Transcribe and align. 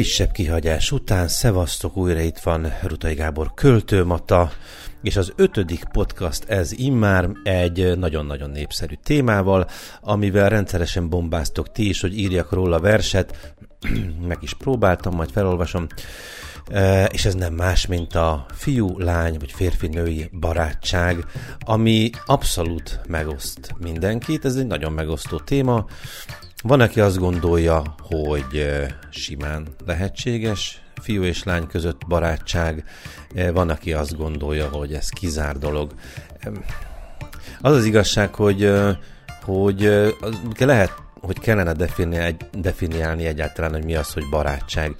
Kisebb 0.00 0.30
kihagyás 0.30 0.92
után 0.92 1.28
szevasztok, 1.28 1.96
újra 1.96 2.20
itt 2.20 2.38
van 2.38 2.72
Rutai 2.82 3.14
Gábor 3.14 3.54
költőmata, 3.54 4.52
és 5.02 5.16
az 5.16 5.32
ötödik 5.36 5.84
podcast 5.92 6.44
ez 6.48 6.72
immár 6.72 7.28
egy 7.42 7.98
nagyon-nagyon 7.98 8.50
népszerű 8.50 8.94
témával, 9.02 9.66
amivel 10.00 10.48
rendszeresen 10.48 11.08
bombáztok 11.08 11.72
ti 11.72 11.88
is, 11.88 12.00
hogy 12.00 12.18
írjak 12.18 12.52
róla 12.52 12.80
verset, 12.80 13.54
meg 14.28 14.38
is 14.40 14.54
próbáltam, 14.54 15.14
majd 15.14 15.30
felolvasom, 15.30 15.86
e, 16.70 17.04
és 17.04 17.24
ez 17.24 17.34
nem 17.34 17.54
más, 17.54 17.86
mint 17.86 18.14
a 18.14 18.46
fiú-lány 18.54 19.36
vagy 19.38 19.52
férfi-női 19.52 20.30
barátság, 20.32 21.24
ami 21.58 22.10
abszolút 22.26 23.00
megoszt 23.08 23.74
mindenkit, 23.78 24.44
ez 24.44 24.54
egy 24.56 24.66
nagyon 24.66 24.92
megosztó 24.92 25.38
téma, 25.38 25.86
van, 26.62 26.80
aki 26.80 27.00
azt 27.00 27.18
gondolja, 27.18 27.94
hogy 27.98 28.70
simán 29.10 29.66
lehetséges 29.86 30.82
fiú 31.02 31.22
és 31.22 31.42
lány 31.42 31.66
között 31.66 32.06
barátság, 32.08 32.84
van, 33.52 33.70
aki 33.70 33.92
azt 33.92 34.16
gondolja, 34.16 34.68
hogy 34.68 34.92
ez 34.92 35.08
kizár 35.08 35.58
dolog. 35.58 35.92
Az 37.60 37.72
az 37.72 37.84
igazság, 37.84 38.34
hogy, 38.34 38.72
hogy 39.44 39.80
lehet, 40.58 40.92
hogy 41.20 41.38
kellene 41.38 41.72
definiálni, 42.52 43.26
egyáltalán, 43.26 43.72
hogy 43.72 43.84
mi 43.84 43.94
az, 43.94 44.12
hogy 44.12 44.28
barátság. 44.30 44.94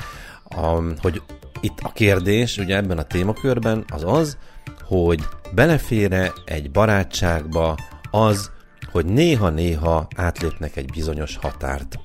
Hogy 1.00 1.22
itt 1.60 1.78
a 1.82 1.92
kérdés, 1.92 2.58
ugye 2.58 2.76
ebben 2.76 2.98
a 2.98 3.02
témakörben 3.02 3.84
az 3.92 4.02
az, 4.06 4.38
hogy 4.82 5.24
belefére 5.54 6.32
egy 6.44 6.70
barátságba 6.70 7.76
az, 8.10 8.50
hogy 8.90 9.06
néha-néha 9.06 10.08
átlépnek 10.16 10.76
egy 10.76 10.90
bizonyos 10.92 11.36
határt. 11.36 11.98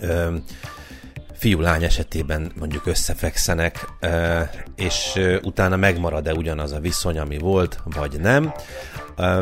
Ö, 0.00 0.34
fiú-lány 1.44 1.84
esetében 1.84 2.52
mondjuk 2.58 2.86
összefekszenek, 2.86 3.86
és 4.76 5.20
utána 5.42 5.76
megmarad-e 5.76 6.34
ugyanaz 6.34 6.72
a 6.72 6.78
viszony, 6.78 7.18
ami 7.18 7.38
volt, 7.38 7.80
vagy 7.84 8.20
nem. 8.20 8.52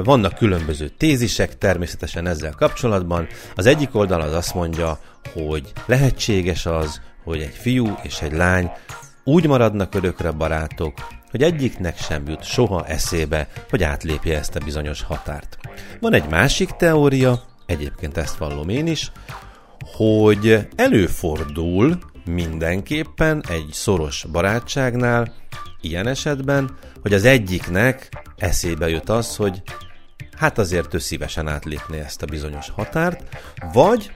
Vannak 0.05 0.35
különböző 0.35 0.89
tézisek 0.89 1.59
természetesen 1.59 2.27
ezzel 2.27 2.53
kapcsolatban. 2.53 3.27
Az 3.57 3.67
egyik 3.67 3.95
oldal 3.95 4.21
az 4.21 4.33
azt 4.33 4.55
mondja, 4.55 4.99
hogy 5.33 5.73
lehetséges 5.87 6.67
az, 6.67 7.01
hogy 7.25 7.41
egy 7.41 7.55
fiú 7.55 7.97
és 8.03 8.21
egy 8.21 8.33
lány 8.33 8.71
úgy 9.25 9.47
maradnak 9.47 9.95
örökre 9.95 10.31
barátok, 10.31 10.95
hogy 11.31 11.43
egyiknek 11.43 11.99
sem 11.99 12.29
jut 12.29 12.45
soha 12.45 12.87
eszébe, 12.87 13.49
hogy 13.71 13.83
átlépje 13.83 14.39
ezt 14.39 14.57
a 14.57 14.65
bizonyos 14.65 15.03
határt. 15.03 15.59
Van 16.01 16.15
egy 16.15 16.29
másik 16.29 16.71
teória, 16.71 17.43
egyébként 17.67 18.17
ezt 18.17 18.37
vallom 18.37 18.69
én 18.69 18.87
is, 18.87 19.13
hogy 19.97 20.69
előfordul 20.77 21.99
mindenképpen 22.25 23.45
egy 23.49 23.69
szoros 23.73 24.27
barátságnál, 24.33 25.33
ilyen 25.81 26.07
esetben, 26.07 26.77
hogy 27.03 27.15
az 27.15 27.25
egyiknek 27.25 28.09
eszébe 28.37 28.89
jut 28.89 29.09
az, 29.09 29.37
hogy 29.37 29.63
hát 30.37 30.59
azért 30.59 30.95
ő 30.95 30.99
szívesen 30.99 31.49
átlépné 31.49 31.99
ezt 31.99 32.23
a 32.23 32.27
bizonyos 32.27 32.71
határt, 32.71 33.23
vagy 33.73 34.13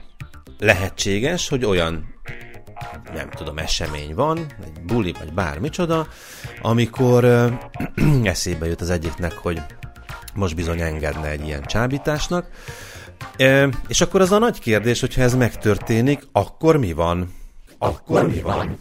lehetséges, 0.59 1.49
hogy 1.49 1.65
olyan 1.65 2.15
nem 3.13 3.29
tudom, 3.29 3.57
esemény 3.57 4.15
van, 4.15 4.37
egy 4.63 4.81
buli 4.85 5.15
vagy 5.19 5.33
bármicsoda, 5.33 6.07
amikor 6.61 7.23
ö, 7.23 7.47
eszébe 8.23 8.65
jut 8.65 8.81
az 8.81 8.89
egyiknek, 8.89 9.33
hogy 9.33 9.61
most 10.37 10.55
bizony 10.55 10.81
engedne 10.81 11.29
egy 11.29 11.45
ilyen 11.45 11.63
csábításnak, 11.63 12.49
e, 13.37 13.69
és 13.87 14.01
akkor 14.01 14.21
az 14.21 14.31
a 14.31 14.39
nagy 14.39 14.59
kérdés, 14.59 14.99
hogyha 14.99 15.21
ez 15.21 15.35
megtörténik, 15.35 16.27
akkor 16.31 16.77
mi 16.77 16.93
van? 16.93 17.33
Akkor 17.77 18.27
mi 18.27 18.41
van? 18.41 18.79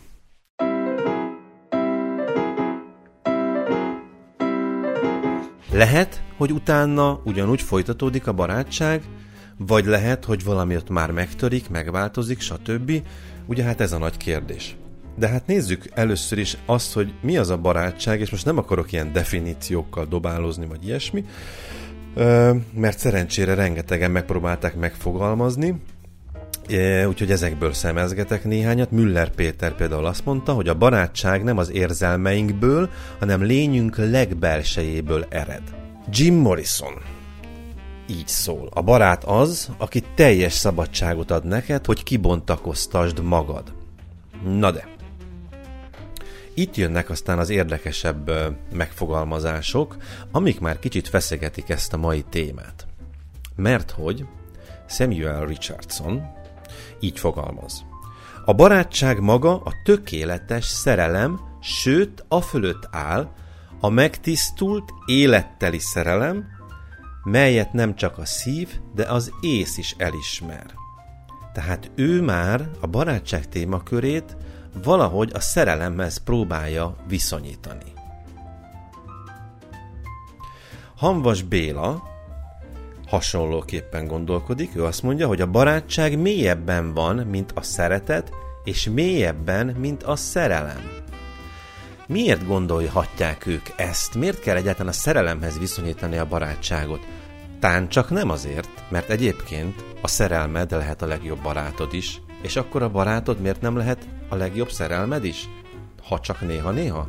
Lehet, 5.73 6.23
hogy 6.37 6.53
utána 6.53 7.21
ugyanúgy 7.25 7.63
folytatódik 7.63 8.27
a 8.27 8.33
barátság, 8.33 9.03
vagy 9.59 9.85
lehet, 9.85 10.25
hogy 10.25 10.45
valami 10.45 10.77
ott 10.77 10.89
már 10.89 11.11
megtörik, 11.11 11.71
megváltozik, 11.71 12.41
stb. 12.41 13.03
Ugye 13.47 13.63
hát 13.63 13.81
ez 13.81 13.93
a 13.93 13.99
nagy 13.99 14.17
kérdés. 14.17 14.77
De 15.19 15.29
hát 15.29 15.47
nézzük 15.47 15.85
először 15.95 16.39
is 16.39 16.57
azt, 16.67 16.93
hogy 16.93 17.13
mi 17.23 17.37
az 17.37 17.51
a 17.51 17.57
barátság, 17.57 18.21
és 18.21 18.31
most 18.31 18.45
nem 18.45 18.59
akarok 18.59 18.93
ilyen 18.93 19.13
definíciókkal 19.13 20.07
dobálozni, 20.07 20.67
vagy 20.67 20.87
ilyesmi, 20.87 21.25
mert 22.75 22.99
szerencsére 22.99 23.55
rengetegen 23.55 24.11
megpróbálták 24.11 24.75
megfogalmazni, 24.75 25.81
úgyhogy 27.09 27.31
ezekből 27.31 27.73
szemezgetek 27.73 28.45
néhányat. 28.45 28.91
Müller 28.91 29.31
Péter 29.31 29.75
például 29.75 30.07
azt 30.07 30.25
mondta, 30.25 30.53
hogy 30.53 30.69
a 30.69 30.75
barátság 30.75 31.45
nem 31.45 31.59
az 31.59 31.73
érzelmeinkből, 31.73 32.91
hanem 33.19 33.43
lényünk 33.43 33.97
legbelsejéből 33.97 35.27
ered. 35.29 35.63
Jim 36.11 36.35
Morrison 36.35 36.95
így 38.09 38.29
szól. 38.29 38.69
A 38.73 38.83
barát 38.83 39.25
az, 39.25 39.71
aki 39.79 40.03
teljes 40.15 40.53
szabadságot 40.53 41.31
ad 41.31 41.45
neked, 41.45 41.87
hogy 41.87 42.03
kibontakoztasd 42.03 43.23
magad. 43.23 43.73
Na 44.45 44.71
de. 44.71 44.95
Itt 46.59 46.77
jönnek 46.77 47.11
aztán 47.11 47.39
az 47.39 47.51
érdekesebb 47.51 48.31
megfogalmazások, 48.73 49.97
amik 50.31 50.61
már 50.61 50.79
kicsit 50.79 51.09
feszegetik 51.09 51.69
ezt 51.69 51.93
a 51.93 51.97
mai 51.97 52.23
témát. 52.23 52.87
Mert 53.57 53.91
hogy 53.91 54.25
Samuel 54.89 55.47
Richardson 55.47 56.23
így 57.01 57.19
fogalmaz. 57.19 57.85
A 58.45 58.53
barátság 58.53 59.21
maga 59.21 59.61
a 59.63 59.73
tökéletes 59.85 60.65
szerelem, 60.65 61.41
sőt, 61.61 62.25
a 62.29 62.41
fölött 62.41 62.89
áll, 62.91 63.33
a 63.81 63.89
megtisztult, 63.89 64.93
életteli 65.07 65.79
szerelem, 65.79 66.45
melyet 67.25 67.73
nem 67.73 67.95
csak 67.95 68.19
a 68.19 68.25
szív, 68.25 68.69
de 68.95 69.05
az 69.05 69.33
ész 69.41 69.77
is 69.77 69.95
elismer. 69.99 70.67
Tehát 71.53 71.91
ő 71.95 72.23
már 72.23 72.71
a 72.81 72.87
barátság 72.87 73.49
témakörét 73.49 74.37
valahogy 74.83 75.31
a 75.35 75.41
szerelemhez 75.41 76.17
próbálja 76.17 76.97
viszonyítani. 77.09 77.93
Hanvas 80.97 81.43
Béla 81.43 82.03
hasonlóképpen 83.07 84.07
gondolkodik, 84.07 84.77
ő 84.77 84.85
azt 84.85 85.03
mondja, 85.03 85.27
hogy 85.27 85.41
a 85.41 85.51
barátság 85.51 86.19
mélyebben 86.19 86.95
van, 86.95 87.17
mint 87.17 87.53
a 87.55 87.63
szeretet, 87.63 88.33
és 88.65 88.89
mélyebben, 88.89 89.67
mint 89.67 90.03
a 90.03 90.17
szerelem. 90.17 91.05
Miért 92.07 92.47
gondolhatják 92.47 93.47
ők 93.47 93.67
ezt? 93.77 94.15
Miért 94.15 94.41
kell 94.41 94.57
egyáltalán 94.57 94.89
a 94.89 94.93
szerelemhez 94.93 95.59
viszonyítani 95.59 96.17
a 96.17 96.27
barátságot? 96.29 97.07
Tán 97.61 97.89
csak 97.89 98.11
nem 98.11 98.31
azért, 98.31 98.69
mert 98.89 99.11
egyébként 99.11 99.85
a 100.03 100.09
szerelmed 100.09 100.71
lehet 100.71 101.03
a 101.03 101.07
legjobb 101.07 101.43
barátod 101.43 101.95
is, 101.95 102.21
és 102.43 102.57
akkor 102.57 102.83
a 102.83 102.91
barátod 102.91 103.41
miért 103.41 103.61
nem 103.61 103.77
lehet 103.77 104.09
a 104.29 104.35
legjobb 104.35 104.71
szerelmed 104.71 105.25
is? 105.25 105.49
Ha 106.09 106.21
csak 106.21 106.41
néha-néha? 106.41 107.09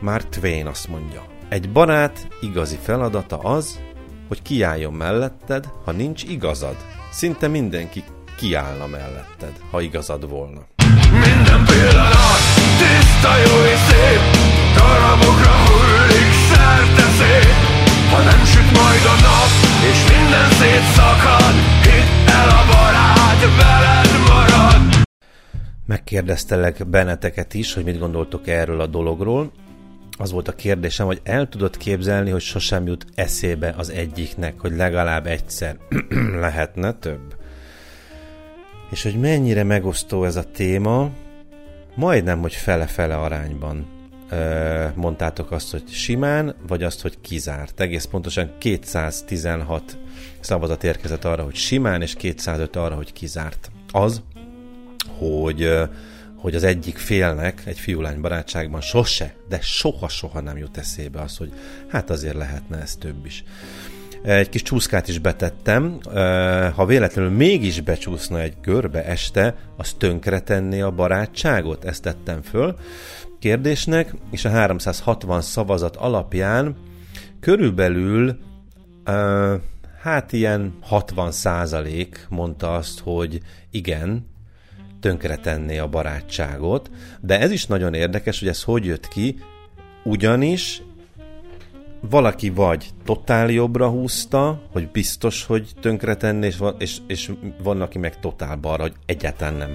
Mark 0.00 0.28
Twain 0.28 0.66
azt 0.66 0.88
mondja, 0.88 1.24
egy 1.48 1.72
barát 1.72 2.28
igazi 2.40 2.78
feladata 2.82 3.38
az, 3.38 3.80
hogy 4.28 4.42
kiálljon 4.42 4.92
melletted, 4.92 5.68
ha 5.84 5.92
nincs 5.92 6.22
igazad. 6.22 6.76
Szinte 7.10 7.48
mindenki 7.48 8.04
kiállna 8.36 8.86
melletted, 8.86 9.52
ha 9.70 9.80
igazad 9.80 10.28
volna. 10.28 10.60
Minden 11.10 11.64
pillanat 11.64 12.42
tiszta, 12.78 13.36
jó 13.36 13.64
és 13.72 13.78
szép, 13.88 14.20
darabokra 14.74 15.54
hullik 15.66 16.32
szerte 16.52 17.06
szép. 17.18 17.68
Ha 18.10 18.22
nem 18.22 18.44
süt 18.44 18.70
majd 18.80 19.04
a 19.04 19.16
nap 19.26 19.50
És 19.90 19.98
minden 20.12 20.50
szétszakad 20.50 21.54
Hidd 21.82 22.30
el 22.38 22.48
a 22.48 22.64
marad 22.66 22.87
Megkérdeztelek 25.86 26.86
benneteket 26.86 27.54
is, 27.54 27.74
hogy 27.74 27.84
mit 27.84 27.98
gondoltok 27.98 28.48
erről 28.48 28.80
a 28.80 28.86
dologról. 28.86 29.52
Az 30.18 30.30
volt 30.30 30.48
a 30.48 30.54
kérdésem, 30.54 31.06
hogy 31.06 31.20
el 31.22 31.48
tudod 31.48 31.76
képzelni, 31.76 32.30
hogy 32.30 32.40
sosem 32.40 32.86
jut 32.86 33.06
eszébe 33.14 33.74
az 33.76 33.90
egyiknek, 33.90 34.60
hogy 34.60 34.76
legalább 34.76 35.26
egyszer 35.26 35.76
lehetne 36.40 36.92
több. 36.92 37.36
És 38.90 39.02
hogy 39.02 39.18
mennyire 39.18 39.62
megosztó 39.62 40.24
ez 40.24 40.36
a 40.36 40.50
téma, 40.50 41.10
majdnem, 41.94 42.40
hogy 42.40 42.54
fele-fele 42.54 43.16
arányban 43.16 43.97
mondtátok 44.94 45.50
azt, 45.50 45.70
hogy 45.70 45.82
simán, 45.90 46.54
vagy 46.66 46.82
azt, 46.82 47.02
hogy 47.02 47.20
kizárt. 47.20 47.80
Egész 47.80 48.04
pontosan 48.04 48.50
216 48.58 49.98
szavazat 50.40 50.84
érkezett 50.84 51.24
arra, 51.24 51.42
hogy 51.42 51.54
simán, 51.54 52.02
és 52.02 52.14
205 52.14 52.76
arra, 52.76 52.94
hogy 52.94 53.12
kizárt. 53.12 53.70
Az, 53.92 54.22
hogy, 55.18 55.72
hogy 56.36 56.54
az 56.54 56.64
egyik 56.64 56.98
félnek 56.98 57.62
egy 57.64 57.78
fiúlány 57.78 58.20
barátságban 58.20 58.80
sose, 58.80 59.34
de 59.48 59.58
soha-soha 59.60 60.40
nem 60.40 60.56
jut 60.56 60.76
eszébe 60.76 61.20
az, 61.20 61.36
hogy 61.36 61.52
hát 61.88 62.10
azért 62.10 62.36
lehetne 62.36 62.80
ez 62.80 62.96
több 62.96 63.26
is. 63.26 63.44
Egy 64.22 64.48
kis 64.48 64.62
csúszkát 64.62 65.08
is 65.08 65.18
betettem. 65.18 65.98
Ha 66.74 66.86
véletlenül 66.86 67.30
mégis 67.30 67.80
becsúszna 67.80 68.40
egy 68.40 68.54
görbe 68.62 69.04
este, 69.04 69.54
az 69.76 69.94
tönkretenné 69.98 70.80
a 70.80 70.90
barátságot? 70.90 71.84
Ezt 71.84 72.02
tettem 72.02 72.42
föl 72.42 72.76
kérdésnek, 73.38 74.14
és 74.30 74.44
a 74.44 74.48
360 74.48 75.40
szavazat 75.40 75.96
alapján 75.96 76.76
körülbelül 77.40 78.38
hát 80.00 80.32
ilyen 80.32 80.74
60 80.80 81.30
százalék 81.30 82.26
mondta 82.28 82.74
azt, 82.74 83.00
hogy 83.00 83.40
igen, 83.70 84.26
tönkretenné 85.00 85.78
a 85.78 85.86
barátságot, 85.86 86.90
de 87.20 87.40
ez 87.40 87.50
is 87.50 87.66
nagyon 87.66 87.94
érdekes, 87.94 88.38
hogy 88.38 88.48
ez 88.48 88.62
hogy 88.62 88.84
jött 88.84 89.08
ki, 89.08 89.38
ugyanis 90.04 90.82
valaki 92.00 92.50
vagy 92.50 92.90
totál 93.04 93.50
jobbra 93.50 93.88
húzta, 93.88 94.62
hogy 94.72 94.90
biztos, 94.90 95.44
hogy 95.44 95.70
tönkretenné, 95.80 96.46
és, 96.46 96.56
van, 96.56 96.74
és, 96.78 96.96
és 97.06 97.32
van, 97.62 97.80
aki 97.80 97.98
meg 97.98 98.20
totál 98.20 98.56
balra, 98.56 98.82
hogy 98.82 98.94
egyáltalán 99.06 99.54
nem 99.54 99.74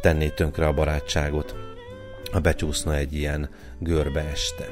tenné 0.00 0.28
tönkre 0.28 0.66
a 0.66 0.72
barátságot, 0.72 1.71
ha 2.32 2.40
becsúszna 2.40 2.94
egy 2.96 3.14
ilyen 3.14 3.48
görbe 3.78 4.20
este. 4.20 4.68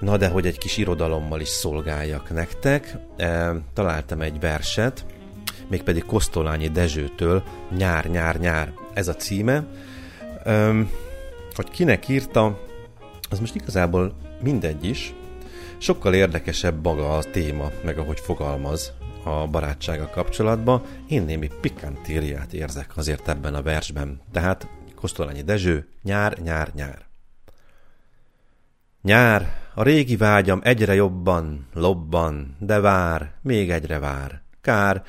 Na 0.00 0.16
de 0.16 0.28
hogy 0.28 0.46
egy 0.46 0.58
kis 0.58 0.76
irodalommal 0.76 1.40
is 1.40 1.48
szolgáljak 1.48 2.30
nektek, 2.30 2.96
e, 3.16 3.54
találtam 3.72 4.20
egy 4.20 4.40
verset, 4.40 5.06
mégpedig 5.68 6.04
Kosztolányi 6.04 6.68
Dezsőtől, 6.68 7.42
Nyár, 7.76 8.10
nyár, 8.10 8.38
nyár. 8.38 8.72
Ez 8.92 9.08
a 9.08 9.14
címe. 9.14 9.64
E, 10.44 10.72
hogy 11.54 11.70
kinek 11.70 12.08
írta, 12.08 12.60
az 13.30 13.38
most 13.40 13.54
igazából 13.54 14.14
mindegy 14.42 14.84
is, 14.84 15.14
sokkal 15.78 16.14
érdekesebb 16.14 16.84
maga 16.84 17.16
a 17.16 17.22
téma, 17.22 17.70
meg 17.84 17.98
ahogy 17.98 18.20
fogalmaz 18.20 18.92
a 19.24 19.46
barátsága 19.46 20.10
kapcsolatban. 20.10 20.82
Én 21.08 21.22
némi 21.22 21.50
pikantériát 21.60 22.52
érzek 22.52 22.96
azért 22.96 23.28
ebben 23.28 23.54
a 23.54 23.62
versben. 23.62 24.20
Tehát 24.32 24.68
Kosztolányi 25.04 25.42
Dezső, 25.42 25.86
nyár, 26.02 26.38
nyár, 26.38 26.70
nyár. 26.74 27.06
Nyár, 29.02 29.60
a 29.74 29.82
régi 29.82 30.16
vágyam 30.16 30.60
egyre 30.62 30.94
jobban, 30.94 31.66
lobban, 31.74 32.56
de 32.60 32.80
vár, 32.80 33.32
még 33.42 33.70
egyre 33.70 33.98
vár. 33.98 34.42
Kár, 34.60 35.02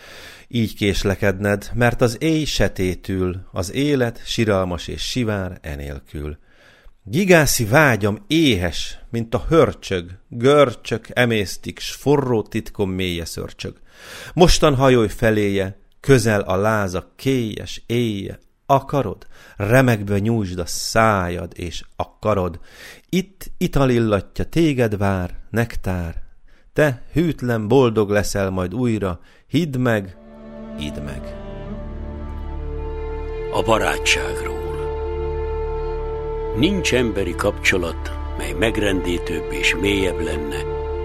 így 0.48 0.76
késlekedned, 0.76 1.70
mert 1.74 2.02
az 2.02 2.22
éj 2.22 2.44
setétül, 2.44 3.48
az 3.52 3.74
élet 3.74 4.22
siralmas 4.26 4.88
és 4.88 5.02
sivár 5.02 5.58
enélkül. 5.62 6.38
Gigászi 7.04 7.66
vágyam 7.66 8.24
éhes, 8.28 9.00
mint 9.10 9.34
a 9.34 9.46
hörcsög, 9.48 10.12
görcsök 10.28 11.08
emésztik, 11.14 11.80
s 11.80 11.92
forró 11.92 12.42
titkom 12.42 12.90
mélye 12.90 13.26
szörcsög. 13.26 13.76
Mostan 14.34 14.76
hajolj 14.76 15.08
feléje, 15.08 15.78
közel 16.00 16.42
a 16.42 16.56
láza 16.56 17.14
kélyes 17.16 17.82
éje, 17.86 18.40
akarod? 18.66 19.28
Remegve 19.56 20.20
nyújtsd 20.20 20.60
a 20.60 20.66
szájad, 20.66 21.52
és 21.56 21.84
akarod. 21.96 22.60
Itt 23.10 23.52
ital 23.58 23.90
illatja, 23.90 24.46
téged 24.46 24.98
vár, 24.98 25.40
nektár. 25.50 26.24
Te 26.74 27.04
hűtlen 27.12 27.68
boldog 27.68 28.10
leszel 28.10 28.50
majd 28.50 28.74
újra, 28.74 29.20
hidd 29.48 29.78
meg, 29.78 30.18
hidd 30.78 31.02
meg. 31.02 31.36
A 33.54 33.62
barátságról 33.62 34.66
Nincs 36.58 36.94
emberi 36.94 37.36
kapcsolat, 37.36 38.12
mely 38.38 38.54
megrendítőbb 38.54 39.52
és 39.52 39.76
mélyebb 39.76 40.20
lenne, 40.20 40.64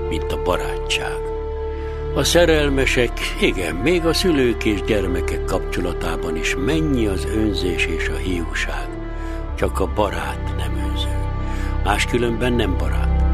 mint 0.08 0.32
a 0.32 0.42
barátság. 0.42 1.29
A 2.14 2.24
szerelmesek, 2.24 3.12
igen, 3.40 3.74
még 3.74 4.06
a 4.06 4.14
szülők 4.14 4.64
és 4.64 4.82
gyermekek 4.82 5.44
kapcsolatában 5.44 6.36
is 6.36 6.56
mennyi 6.64 7.06
az 7.06 7.24
önzés 7.24 7.86
és 7.86 8.08
a 8.08 8.16
hiúság. 8.16 8.88
Csak 9.54 9.80
a 9.80 9.92
barát 9.94 10.54
nem 10.56 10.90
önző. 10.90 11.18
Máskülönben 11.84 12.52
nem 12.52 12.76
barát. 12.78 13.24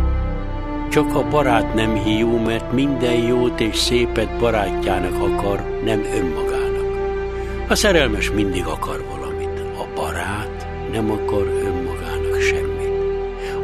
Csak 0.90 1.14
a 1.14 1.28
barát 1.28 1.74
nem 1.74 1.94
hiú, 1.94 2.36
mert 2.36 2.72
minden 2.72 3.14
jót 3.14 3.60
és 3.60 3.76
szépet 3.76 4.38
barátjának 4.38 5.22
akar, 5.22 5.80
nem 5.84 6.04
önmagának. 6.14 6.96
A 7.68 7.74
szerelmes 7.74 8.30
mindig 8.30 8.66
akar 8.66 9.04
valamit, 9.10 9.60
a 9.60 9.86
barát 9.94 10.66
nem 10.92 11.10
akar 11.10 11.44
semmit. 11.44 11.65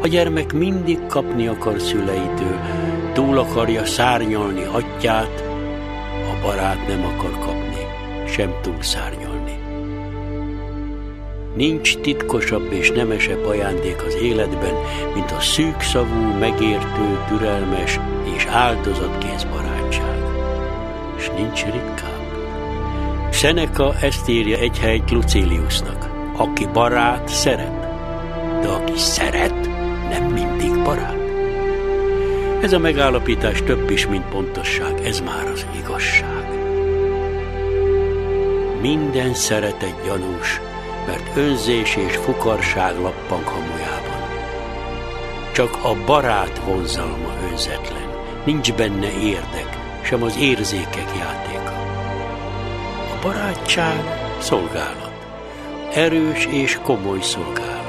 A 0.03 0.07
gyermek 0.07 0.53
mindig 0.53 1.05
kapni 1.07 1.47
akar 1.47 1.79
szüleitől, 1.79 2.59
túl 3.13 3.37
akarja 3.37 3.85
szárnyalni 3.85 4.63
atyát, 4.63 5.43
a 6.31 6.45
barát 6.45 6.87
nem 6.87 7.05
akar 7.05 7.39
kapni, 7.39 7.85
sem 8.27 8.53
túl 8.61 8.81
szárnyalni. 8.81 9.57
Nincs 11.55 11.97
titkosabb 11.97 12.71
és 12.71 12.91
nemesebb 12.91 13.45
ajándék 13.45 14.03
az 14.07 14.15
életben, 14.15 14.73
mint 15.13 15.31
a 15.31 15.39
szűkszavú, 15.39 16.37
megértő, 16.39 17.19
türelmes 17.27 17.99
és 18.35 18.45
áldozatkész 18.45 19.43
barátság. 19.43 20.17
És 21.17 21.29
nincs 21.37 21.63
ritkább. 21.63 22.23
Seneca 23.31 23.93
ezt 24.01 24.29
írja 24.29 24.57
egy 24.57 24.79
helyt 24.79 25.11
Luciliusnak. 25.11 26.09
Aki 26.37 26.67
barát, 26.73 27.27
szeret, 27.27 27.79
de 28.61 28.67
aki 28.67 28.97
szeret, 28.97 29.62
nem 30.13 30.23
mindig 30.23 30.83
barát. 30.83 31.17
Ez 32.61 32.73
a 32.73 32.79
megállapítás 32.79 33.63
több 33.63 33.89
is, 33.89 34.07
mint 34.07 34.25
pontosság, 34.25 35.05
ez 35.05 35.19
már 35.19 35.47
az 35.51 35.65
igazság. 35.79 36.47
Minden 38.81 39.33
szeretet 39.33 40.03
gyanús, 40.05 40.61
mert 41.07 41.37
önzés 41.37 41.95
és 41.95 42.15
fukarság 42.15 42.99
lappang 42.99 43.43
hamujában. 43.43 44.21
Csak 45.51 45.77
a 45.83 45.95
barát 46.05 46.61
vonzalma 46.65 47.33
önzetlen, 47.51 48.09
nincs 48.45 48.73
benne 48.73 49.11
érdek, 49.21 49.77
sem 50.01 50.23
az 50.23 50.37
érzékek 50.39 51.11
játéka. 51.17 51.73
A 53.13 53.21
barátság 53.21 54.03
szolgálat, 54.39 55.25
erős 55.93 56.45
és 56.45 56.79
komoly 56.83 57.21
szolgálat, 57.21 57.83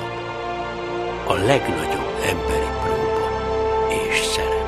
a 1.27 1.35
legnagyobb 1.35 2.04
emberi 2.25 2.71
próba 2.83 3.29
és 4.09 4.17
szerep. 4.17 4.65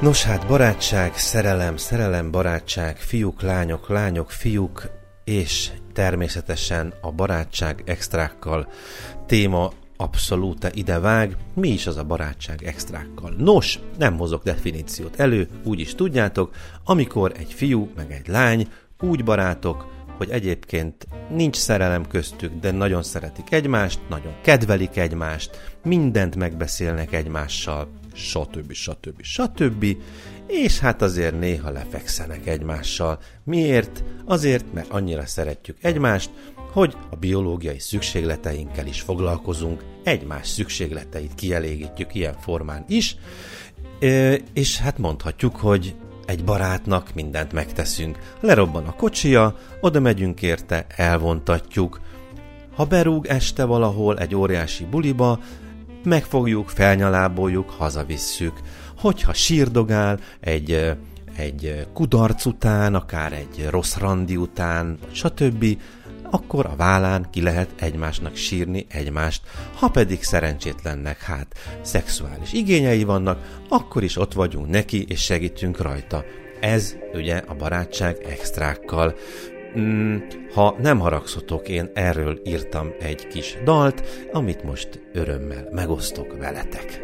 Nos 0.00 0.24
hát, 0.24 0.46
barátság, 0.46 1.16
szerelem, 1.16 1.76
szerelem, 1.76 2.30
barátság, 2.30 2.96
fiúk, 2.96 3.42
lányok, 3.42 3.88
lányok, 3.88 4.30
fiúk, 4.30 4.90
és 5.24 5.70
természetesen 5.92 6.94
a 7.00 7.12
barátság 7.12 7.82
extrákkal 7.84 8.68
téma 9.26 9.70
abszolút 9.96 10.70
ide 10.74 10.98
vág. 10.98 11.36
Mi 11.54 11.68
is 11.68 11.86
az 11.86 11.96
a 11.96 12.04
barátság 12.04 12.62
extrákkal? 12.62 13.34
Nos, 13.38 13.78
nem 13.98 14.18
hozok 14.18 14.42
definíciót 14.42 15.20
elő, 15.20 15.48
úgy 15.64 15.80
is 15.80 15.94
tudjátok, 15.94 16.54
amikor 16.84 17.32
egy 17.38 17.52
fiú 17.52 17.90
meg 17.96 18.12
egy 18.12 18.28
lány 18.28 18.68
úgy 19.00 19.24
barátok, 19.24 19.93
hogy 20.16 20.30
egyébként 20.30 21.06
nincs 21.30 21.56
szerelem 21.56 22.06
köztük, 22.06 22.52
de 22.60 22.70
nagyon 22.70 23.02
szeretik 23.02 23.52
egymást, 23.52 24.00
nagyon 24.08 24.34
kedvelik 24.42 24.96
egymást, 24.96 25.76
mindent 25.82 26.36
megbeszélnek 26.36 27.12
egymással, 27.12 27.88
stb. 28.14 28.72
stb. 28.72 29.22
stb. 29.22 29.96
És 30.46 30.78
hát 30.78 31.02
azért 31.02 31.38
néha 31.38 31.70
lefekszenek 31.70 32.46
egymással. 32.46 33.18
Miért? 33.44 34.04
Azért, 34.24 34.72
mert 34.72 34.90
annyira 34.90 35.26
szeretjük 35.26 35.76
egymást, 35.80 36.30
hogy 36.72 36.96
a 37.10 37.16
biológiai 37.16 37.78
szükségleteinkkel 37.78 38.86
is 38.86 39.00
foglalkozunk, 39.00 39.84
egymás 40.02 40.48
szükségleteit 40.48 41.34
kielégítjük 41.34 42.14
ilyen 42.14 42.36
formán 42.40 42.84
is, 42.88 43.16
és 44.52 44.78
hát 44.78 44.98
mondhatjuk, 44.98 45.56
hogy 45.56 45.94
egy 46.26 46.44
barátnak 46.44 47.14
mindent 47.14 47.52
megteszünk. 47.52 48.18
Lerobban 48.40 48.86
a 48.86 48.92
kocsia, 48.92 49.56
oda 49.80 50.00
megyünk 50.00 50.42
érte, 50.42 50.86
elvontatjuk. 50.96 52.00
Ha 52.76 52.84
berúg 52.84 53.26
este 53.26 53.64
valahol 53.64 54.18
egy 54.18 54.34
óriási 54.34 54.84
buliba, 54.84 55.38
megfogjuk, 56.04 56.68
felnyaláboljuk, 56.68 57.70
hazavisszük. 57.70 58.60
Hogyha 58.98 59.32
sírdogál 59.32 60.18
egy, 60.40 60.96
egy 61.36 61.86
kudarc 61.92 62.44
után, 62.44 62.94
akár 62.94 63.32
egy 63.32 63.66
rossz 63.70 63.96
randi 63.96 64.36
után, 64.36 64.98
stb., 65.12 65.78
akkor 66.30 66.66
a 66.66 66.76
vállán 66.76 67.26
ki 67.30 67.42
lehet 67.42 67.68
egymásnak 67.78 68.36
sírni 68.36 68.86
egymást, 68.90 69.42
ha 69.74 69.88
pedig 69.88 70.22
szerencsétlennek 70.22 71.22
hát 71.22 71.46
szexuális 71.82 72.52
igényei 72.52 73.04
vannak, 73.04 73.58
akkor 73.68 74.02
is 74.02 74.16
ott 74.16 74.32
vagyunk 74.32 74.68
neki 74.68 75.04
és 75.08 75.22
segítünk 75.22 75.80
rajta. 75.80 76.24
Ez 76.60 76.96
ugye 77.12 77.42
a 77.46 77.54
barátság 77.54 78.16
extrákkal 78.28 79.14
Mm, 79.78 80.16
ha 80.54 80.76
nem 80.82 80.98
haragszotok, 80.98 81.68
én 81.68 81.90
erről 81.94 82.40
írtam 82.44 82.92
egy 83.00 83.26
kis 83.26 83.58
dalt, 83.64 84.02
amit 84.32 84.64
most 84.64 84.88
örömmel 85.12 85.68
megosztok 85.70 86.36
veletek. 86.38 87.02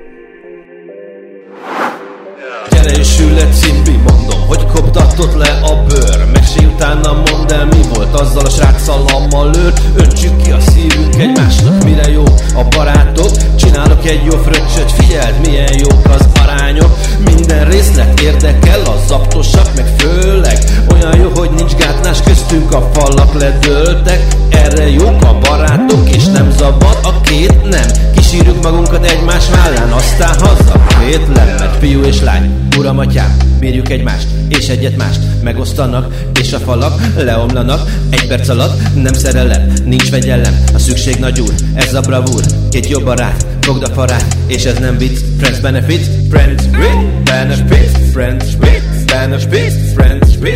Gyere 2.71 2.99
és 2.99 3.21
ül 3.21 3.35
le 3.35 3.49
cimbi, 3.49 3.97
mondom, 3.97 4.41
hogy 4.47 4.67
koptatott 4.67 5.35
le 5.35 5.61
a 5.63 5.85
bőr 5.85 6.40
Mesélj 6.51 6.73
utána 6.75 7.13
mondd 7.13 7.53
el, 7.53 7.67
mi 7.67 7.81
volt 7.95 8.21
azzal 8.21 8.45
a 8.45 8.49
sráccal, 8.49 9.05
ammal 9.15 9.51
lőr 9.51 9.73
Öntsük 9.97 10.43
ki 10.43 10.51
a 10.51 10.61
szívünk 10.61 11.15
egymásnak, 11.15 11.85
mire 11.85 12.11
jó 12.11 12.23
a 12.55 12.65
barátok? 12.77 13.31
Csinálok 13.57 14.07
egy 14.07 14.25
jó 14.25 14.39
fröccsöt, 14.39 14.93
figyeld 14.93 15.35
milyen 15.47 15.79
jók 15.79 16.09
az 16.09 16.29
arányok. 16.43 16.99
Minden 17.25 17.65
részlet 17.65 18.21
érdekel, 18.21 18.81
az 18.81 19.07
zaptosak 19.07 19.75
meg 19.77 19.87
főleg. 19.99 20.59
Olyan 20.93 21.17
jó, 21.17 21.31
hogy 21.35 21.51
nincs 21.51 21.75
gátlás 21.75 22.23
köztünk, 22.23 22.75
a 22.75 22.91
falak 22.93 23.35
ledöltek 23.35 24.27
Erre 24.51 24.89
jók 24.89 25.23
a 25.23 25.39
barátok, 25.39 26.11
és 26.15 26.25
nem 26.25 26.51
zabad 26.51 26.99
a 27.03 27.21
két 27.21 27.69
nem. 27.71 27.87
Kisírjuk 28.17 28.63
magunkat 28.63 29.11
egymás 29.11 29.51
vállán, 29.51 29.93
aztán 29.93 30.39
haza. 30.41 30.83
Kétlem, 31.01 31.55
mert 31.59 31.79
fiú 31.79 32.03
és 32.03 32.21
lány. 32.21 32.51
Uram, 32.79 32.99
atyám, 32.99 33.37
mérjük 33.61 33.89
egymást, 33.89 34.27
és 34.49 34.69
egyet 34.69 34.97
mást 34.97 35.21
Megosztanak, 35.43 36.15
és 36.41 36.53
a 36.53 36.59
falak 36.59 37.01
leomlanak. 37.17 37.91
Egy 38.11 38.27
perc 38.27 38.49
alatt 38.49 38.95
Nem 38.95 39.13
szerelem, 39.13 39.73
nincs 39.85 40.11
vegyelem, 40.11 40.65
a 40.75 40.79
szükség 40.79 41.17
nagy 41.17 41.41
úr, 41.41 41.55
ez 41.75 41.95
a 41.95 42.01
bravúr. 42.01 42.45
Két 42.71 42.89
jobb 42.89 43.05
barát, 43.05 43.47
fogd 43.61 43.83
a 43.83 43.89
farát, 43.89 44.37
és 44.47 44.65
ez 44.65 44.79
nem 44.79 44.99
vicc. 44.99 45.19
Friends 45.39 45.61
benefit, 45.61 46.07
friends 46.31 46.65
with 46.65 47.23
benefit. 47.25 47.99
Friends 48.13 48.57
with 48.61 49.05
benefit, 49.07 49.73
friends 49.95 50.37
with 50.41 50.55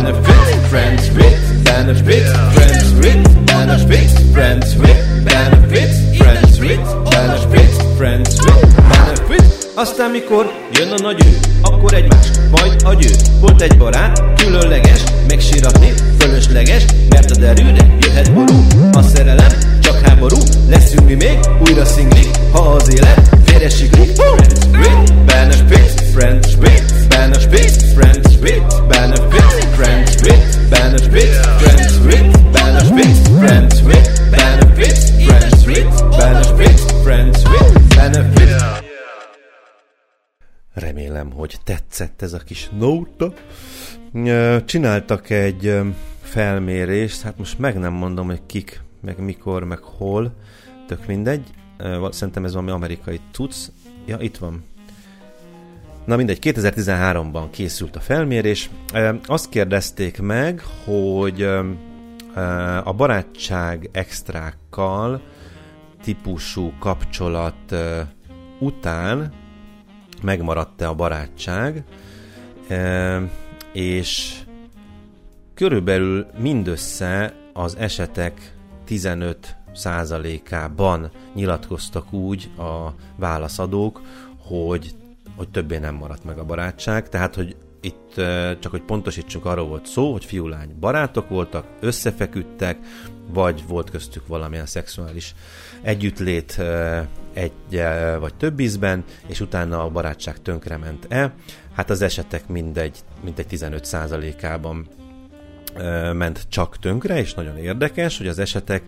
benefit. 0.00 0.04
Friends 0.62 1.02
with 1.02 1.44
benefit, 1.72 2.26
friends 2.52 2.94
with 2.96 3.34
benefit. 3.44 4.10
Friends 4.32 4.76
with 4.76 5.24
benefit, 5.24 5.90
friends 6.16 6.58
with 6.58 7.10
benefit. 7.10 7.70
Friends 7.96 8.40
with 8.44 8.76
benefit 8.88 9.63
aztán 9.74 10.10
mikor 10.10 10.52
jön 10.72 10.92
a 10.92 10.98
nagy 11.02 11.24
ő, 11.26 11.38
akkor 11.62 11.94
egymás, 11.94 12.26
majd 12.50 12.82
a 12.84 12.94
győ. 12.94 13.10
Volt 13.40 13.62
egy 13.62 13.76
barát, 13.76 14.22
különleges, 14.36 15.00
megsíratni, 15.28 15.92
fölösleges, 16.18 16.84
mert 17.08 17.30
a 17.30 17.34
derűre 17.34 17.96
jöhet 18.00 18.32
ború. 18.32 18.66
A 18.92 19.02
szerelem 19.02 19.52
csak 19.80 20.00
háború, 20.00 20.36
leszünk 20.68 21.06
mi 21.06 21.14
még, 21.14 21.38
újra 21.68 21.84
szinglik, 21.84 22.28
ha 22.52 22.58
az 22.58 22.94
élet 22.94 23.28
félre 23.44 23.68
siklik. 23.68 24.14
Friends 24.14 24.66
with 24.72 25.14
benefits, 25.24 26.02
friends 26.12 26.56
with 26.60 27.03
hogy 41.54 41.64
tetszett 41.74 42.22
ez 42.22 42.32
a 42.32 42.38
kis 42.38 42.70
nóta. 42.78 43.32
Csináltak 44.64 45.30
egy 45.30 45.80
felmérést, 46.20 47.22
hát 47.22 47.38
most 47.38 47.58
meg 47.58 47.78
nem 47.78 47.92
mondom, 47.92 48.26
hogy 48.26 48.40
kik, 48.46 48.82
meg 49.00 49.18
mikor, 49.18 49.64
meg 49.64 49.78
hol, 49.78 50.34
tök 50.86 51.06
mindegy. 51.06 51.46
Szerintem 52.10 52.44
ez 52.44 52.52
valami 52.52 52.70
amerikai 52.70 53.20
tudsz. 53.30 53.72
Ja, 54.06 54.20
itt 54.20 54.36
van. 54.36 54.64
Na 56.04 56.16
mindegy, 56.16 56.38
2013-ban 56.42 57.44
készült 57.50 57.96
a 57.96 58.00
felmérés. 58.00 58.70
Azt 59.26 59.48
kérdezték 59.48 60.20
meg, 60.20 60.62
hogy 60.84 61.42
a 62.84 62.92
barátság 62.92 63.88
extrákkal 63.92 65.20
típusú 66.02 66.72
kapcsolat 66.78 67.74
után 68.58 69.32
megmaradt-e 70.24 70.88
a 70.88 70.94
barátság, 70.94 71.84
és 73.72 74.42
körülbelül 75.54 76.26
mindössze 76.38 77.34
az 77.52 77.76
esetek 77.76 78.54
15 78.84 79.56
százalékában 79.74 81.10
nyilatkoztak 81.34 82.12
úgy 82.12 82.50
a 82.58 82.94
válaszadók, 83.16 84.00
hogy, 84.38 84.94
hogy 85.36 85.48
többé 85.48 85.78
nem 85.78 85.94
maradt 85.94 86.24
meg 86.24 86.38
a 86.38 86.44
barátság, 86.44 87.08
tehát 87.08 87.34
hogy 87.34 87.56
itt 87.84 88.14
csak 88.60 88.70
hogy 88.70 88.82
pontosítsunk, 88.82 89.44
arról 89.44 89.66
volt 89.66 89.86
szó, 89.86 90.12
hogy 90.12 90.24
fiú-lány 90.24 90.76
barátok 90.80 91.28
voltak, 91.28 91.66
összefeküdtek, 91.80 92.78
vagy 93.32 93.64
volt 93.66 93.90
köztük 93.90 94.26
valamilyen 94.26 94.66
szexuális 94.66 95.34
együttlét 95.82 96.60
egy 97.32 97.82
vagy 98.18 98.34
több 98.34 98.60
ízben, 98.60 99.04
és 99.26 99.40
utána 99.40 99.84
a 99.84 99.90
barátság 99.90 100.42
tönkrement 100.42 101.06
el. 101.08 101.34
Hát 101.74 101.90
az 101.90 102.02
esetek 102.02 102.48
mindegy, 102.48 102.98
mindegy 103.24 103.46
15%-ában 103.50 104.88
ment 106.12 106.46
csak 106.48 106.78
tönkre, 106.78 107.18
és 107.18 107.34
nagyon 107.34 107.56
érdekes, 107.56 108.18
hogy 108.18 108.26
az 108.26 108.38
esetek 108.38 108.82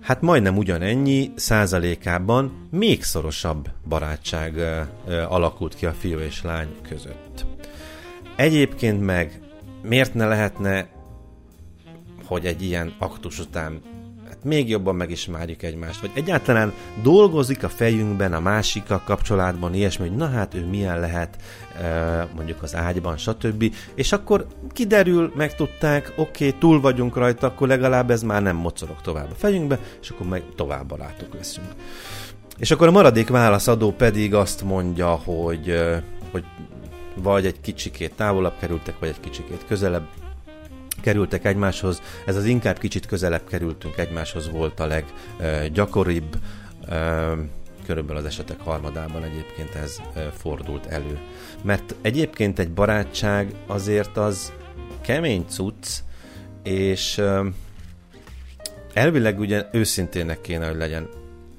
hát 0.00 0.20
majdnem 0.20 0.56
ugyanennyi 0.56 1.32
százalékában 1.34 2.68
még 2.70 3.02
szorosabb 3.02 3.68
barátság 3.88 4.60
alakult 5.28 5.74
ki 5.74 5.86
a 5.86 5.92
fiú 5.92 6.18
és 6.18 6.42
lány 6.42 6.68
között. 6.88 7.57
Egyébként 8.38 9.00
meg 9.00 9.40
miért 9.82 10.14
ne 10.14 10.26
lehetne, 10.26 10.88
hogy 12.24 12.46
egy 12.46 12.62
ilyen 12.62 12.94
aktus 12.98 13.38
után 13.38 13.80
hát 14.28 14.44
még 14.44 14.68
jobban 14.68 14.94
megismerjük 14.94 15.62
egymást, 15.62 16.00
vagy 16.00 16.10
egyáltalán 16.14 16.72
dolgozik 17.02 17.62
a 17.62 17.68
fejünkben 17.68 18.32
a 18.32 18.40
másikkal 18.40 19.02
kapcsolatban 19.04 19.74
ilyesmi, 19.74 20.08
hogy 20.08 20.16
na 20.16 20.28
hát 20.28 20.54
ő 20.54 20.66
milyen 20.66 21.00
lehet 21.00 21.36
mondjuk 22.34 22.62
az 22.62 22.74
ágyban, 22.74 23.16
stb. 23.16 23.74
És 23.94 24.12
akkor 24.12 24.46
kiderül, 24.72 25.32
megtudták, 25.36 26.12
oké, 26.16 26.46
okay, 26.46 26.58
túl 26.58 26.80
vagyunk 26.80 27.16
rajta, 27.16 27.46
akkor 27.46 27.68
legalább 27.68 28.10
ez 28.10 28.22
már 28.22 28.42
nem 28.42 28.56
mocorog 28.56 29.00
tovább 29.00 29.30
a 29.30 29.34
fejünkbe, 29.34 29.78
és 30.00 30.10
akkor 30.10 30.26
meg 30.26 30.42
tovább 30.56 30.86
barátok 30.86 31.34
leszünk. 31.34 31.68
És 32.58 32.70
akkor 32.70 32.88
a 32.88 32.90
maradék 32.90 33.28
válaszadó 33.28 33.92
pedig 33.92 34.34
azt 34.34 34.62
mondja, 34.62 35.08
hogy, 35.08 35.78
hogy 36.30 36.44
vagy 37.22 37.46
egy 37.46 37.60
kicsikét 37.60 38.14
távolabb 38.14 38.58
kerültek, 38.60 38.98
vagy 38.98 39.08
egy 39.08 39.20
kicsikét 39.20 39.64
közelebb 39.66 40.08
kerültek 41.00 41.44
egymáshoz. 41.44 42.02
Ez 42.26 42.36
az 42.36 42.44
inkább 42.44 42.78
kicsit 42.78 43.06
közelebb 43.06 43.48
kerültünk 43.48 43.96
egymáshoz 43.96 44.50
volt 44.50 44.80
a 44.80 44.86
leggyakoribb. 44.86 46.36
Körülbelül 47.86 48.20
az 48.20 48.24
esetek 48.24 48.60
harmadában 48.60 49.22
egyébként 49.22 49.74
ez 49.74 50.00
fordult 50.36 50.86
elő. 50.86 51.18
Mert 51.62 51.94
egyébként 52.00 52.58
egy 52.58 52.70
barátság 52.70 53.54
azért 53.66 54.16
az 54.16 54.52
kemény 55.00 55.44
cucc, 55.48 55.98
és 56.62 57.22
elvileg 58.92 59.38
ugye 59.38 59.66
őszintének 59.72 60.40
kéne, 60.40 60.66
hogy 60.66 60.76
legyen 60.76 61.08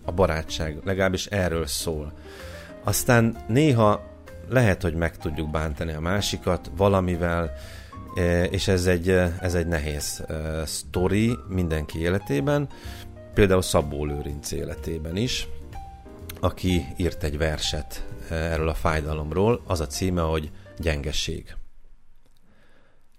a 0.06 0.12
barátság, 0.12 0.78
legalábbis 0.84 1.26
erről 1.26 1.66
szól. 1.68 2.14
Aztán 2.84 3.38
néha 3.48 4.09
lehet, 4.50 4.82
hogy 4.82 4.94
meg 4.94 5.18
tudjuk 5.18 5.52
bántani 5.52 5.94
a 5.94 6.00
másikat 6.00 6.72
valamivel, 6.76 7.52
e, 8.16 8.44
és 8.44 8.68
ez 8.68 8.86
egy, 8.86 9.10
ez 9.42 9.56
egy 9.56 9.68
nehéz 9.68 10.24
e, 10.28 10.66
sztori 10.66 11.38
mindenki 11.48 12.00
életében, 12.00 12.70
például 13.34 13.62
Szabó 13.62 14.06
Lőrinc 14.06 14.52
életében 14.52 15.16
is, 15.16 15.48
aki 16.40 16.86
írt 16.98 17.24
egy 17.24 17.38
verset 17.38 18.06
e, 18.30 18.36
erről 18.36 18.70
a 18.70 18.74
fájdalomról, 18.74 19.62
az 19.66 19.80
a 19.80 19.88
címe, 19.88 20.22
hogy 20.22 20.52
Gyengeség. 20.78 21.56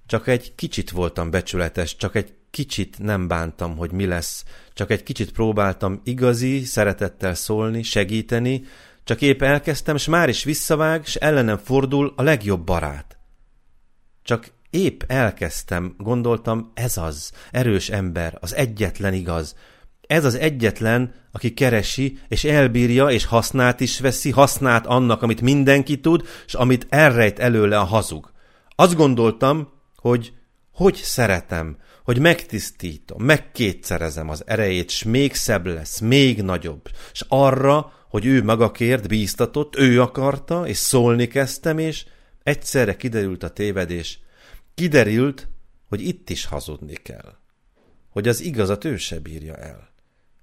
Csak 0.07 0.27
egy 0.27 0.55
kicsit 0.55 0.91
voltam 0.91 1.31
becsületes, 1.31 1.97
csak 1.97 2.15
egy 2.15 2.35
kicsit 2.51 2.99
nem 2.99 3.29
bántam, 3.29 3.77
hogy 3.77 3.93
mi 3.93 4.07
lesz, 4.07 4.45
csak 4.73 4.91
egy 4.91 5.03
kicsit 5.03 5.33
próbáltam 5.33 6.01
igazi, 6.05 6.65
szeretettel 6.65 7.35
szólni, 7.35 7.83
segíteni, 7.83 8.65
csak 9.11 9.21
épp 9.21 9.43
elkezdtem, 9.43 9.95
és 9.95 10.07
már 10.07 10.29
is 10.29 10.45
visszavág, 10.45 11.02
és 11.05 11.14
ellenem 11.14 11.57
fordul 11.57 12.12
a 12.17 12.23
legjobb 12.23 12.64
barát. 12.64 13.19
Csak 14.23 14.50
épp 14.71 15.02
elkezdtem, 15.07 15.95
gondoltam, 15.99 16.71
ez 16.75 16.97
az, 16.97 17.33
erős 17.50 17.88
ember, 17.88 18.38
az 18.40 18.55
egyetlen 18.55 19.14
igaz. 19.14 19.57
Ez 20.07 20.25
az 20.25 20.35
egyetlen, 20.35 21.14
aki 21.33 21.55
keresi, 21.55 22.19
és 22.29 22.45
elbírja, 22.45 23.09
és 23.09 23.25
hasznát 23.25 23.81
is 23.81 24.00
veszi, 24.00 24.31
hasznát 24.31 24.87
annak, 24.87 25.23
amit 25.23 25.40
mindenki 25.40 26.00
tud, 26.00 26.29
és 26.47 26.55
amit 26.55 26.87
elrejt 26.88 27.38
előle 27.38 27.79
a 27.79 27.85
hazug. 27.85 28.33
Azt 28.75 28.97
gondoltam, 28.97 29.69
hogy 29.97 30.33
hogy 30.73 30.95
szeretem, 30.95 31.76
hogy 32.05 32.19
megtisztítom, 32.19 33.23
megkétszerezem 33.23 34.29
az 34.29 34.43
erejét, 34.47 34.90
s 34.90 35.02
még 35.02 35.35
szebb 35.35 35.67
lesz, 35.67 35.99
még 35.99 36.43
nagyobb, 36.43 36.83
és 37.12 37.25
arra, 37.29 37.93
hogy 38.11 38.26
ő 38.26 38.45
magakért 38.45 39.09
bíztatott, 39.09 39.76
ő 39.76 40.00
akarta, 40.00 40.67
és 40.67 40.76
szólni 40.76 41.26
kezdtem, 41.26 41.79
és 41.79 42.07
egyszerre 42.43 42.97
kiderült 42.97 43.43
a 43.43 43.50
tévedés. 43.50 44.21
Kiderült, 44.75 45.49
hogy 45.88 46.00
itt 46.00 46.31
is 46.31 46.45
hazudni 46.45 46.95
kell. 46.95 47.37
Hogy 48.09 48.29
az 48.29 48.40
igazat 48.40 48.85
ő 48.85 48.97
se 48.97 49.19
bírja 49.19 49.55
el. 49.55 49.88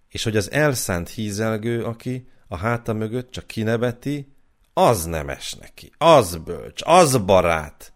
És 0.09 0.23
hogy 0.23 0.37
az 0.37 0.51
elszánt 0.51 1.09
hízelgő, 1.09 1.83
aki 1.83 2.27
a 2.47 2.57
háta 2.57 2.93
mögött 2.93 3.31
csak 3.31 3.47
kineveti, 3.47 4.35
az 4.73 5.05
nemes 5.05 5.53
neki, 5.53 5.91
az 5.97 6.35
bölcs, 6.35 6.81
az 6.85 7.17
barát. 7.17 7.93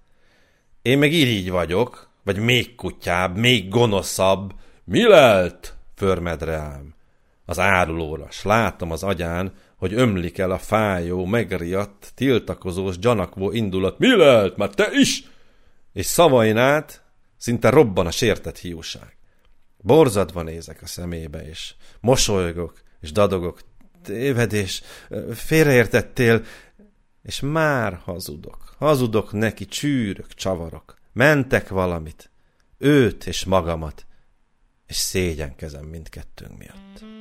Én 0.81 0.97
meg 0.97 1.13
így 1.13 1.49
vagyok, 1.49 2.09
vagy 2.23 2.37
még 2.37 2.75
kutyább, 2.75 3.37
még 3.37 3.69
gonoszabb. 3.69 4.53
Mi 4.83 5.07
lelt? 5.07 5.75
Förmed 5.95 6.43
rám. 6.43 6.93
Az 7.45 7.59
árulóra, 7.59 8.27
s 8.29 8.43
látom 8.43 8.91
az 8.91 9.03
agyán, 9.03 9.53
hogy 9.77 9.93
ömlik 9.93 10.37
el 10.37 10.51
a 10.51 10.57
fájó, 10.57 11.25
megriadt, 11.25 12.11
tiltakozós, 12.15 12.99
gyanakvó 12.99 13.51
indulat. 13.51 13.99
Mi 13.99 14.15
lelt? 14.15 14.57
Már 14.57 14.69
te 14.69 14.89
is? 14.91 15.23
És 15.93 16.05
szavain 16.05 16.57
át 16.57 17.03
szinte 17.37 17.69
robban 17.69 18.05
a 18.05 18.11
sértett 18.11 18.57
hiúság. 18.57 19.17
Borzadva 19.77 20.41
nézek 20.41 20.81
a 20.81 20.85
szemébe, 20.85 21.47
és 21.47 21.73
mosolygok, 21.99 22.81
és 22.99 23.11
dadogok. 23.11 23.59
Tévedés, 24.03 24.81
félreértettél, 25.33 26.43
és 27.23 27.39
már 27.39 27.99
hazudok. 28.03 28.75
Hazudok 28.77 29.31
neki, 29.31 29.65
csűrök, 29.65 30.33
csavarok. 30.33 30.95
Mentek 31.13 31.69
valamit. 31.69 32.31
Őt 32.77 33.25
és 33.25 33.45
magamat. 33.45 34.05
És 34.87 34.95
szégyenkezem 34.95 35.85
mindkettőnk 35.85 36.57
miatt. 36.57 37.20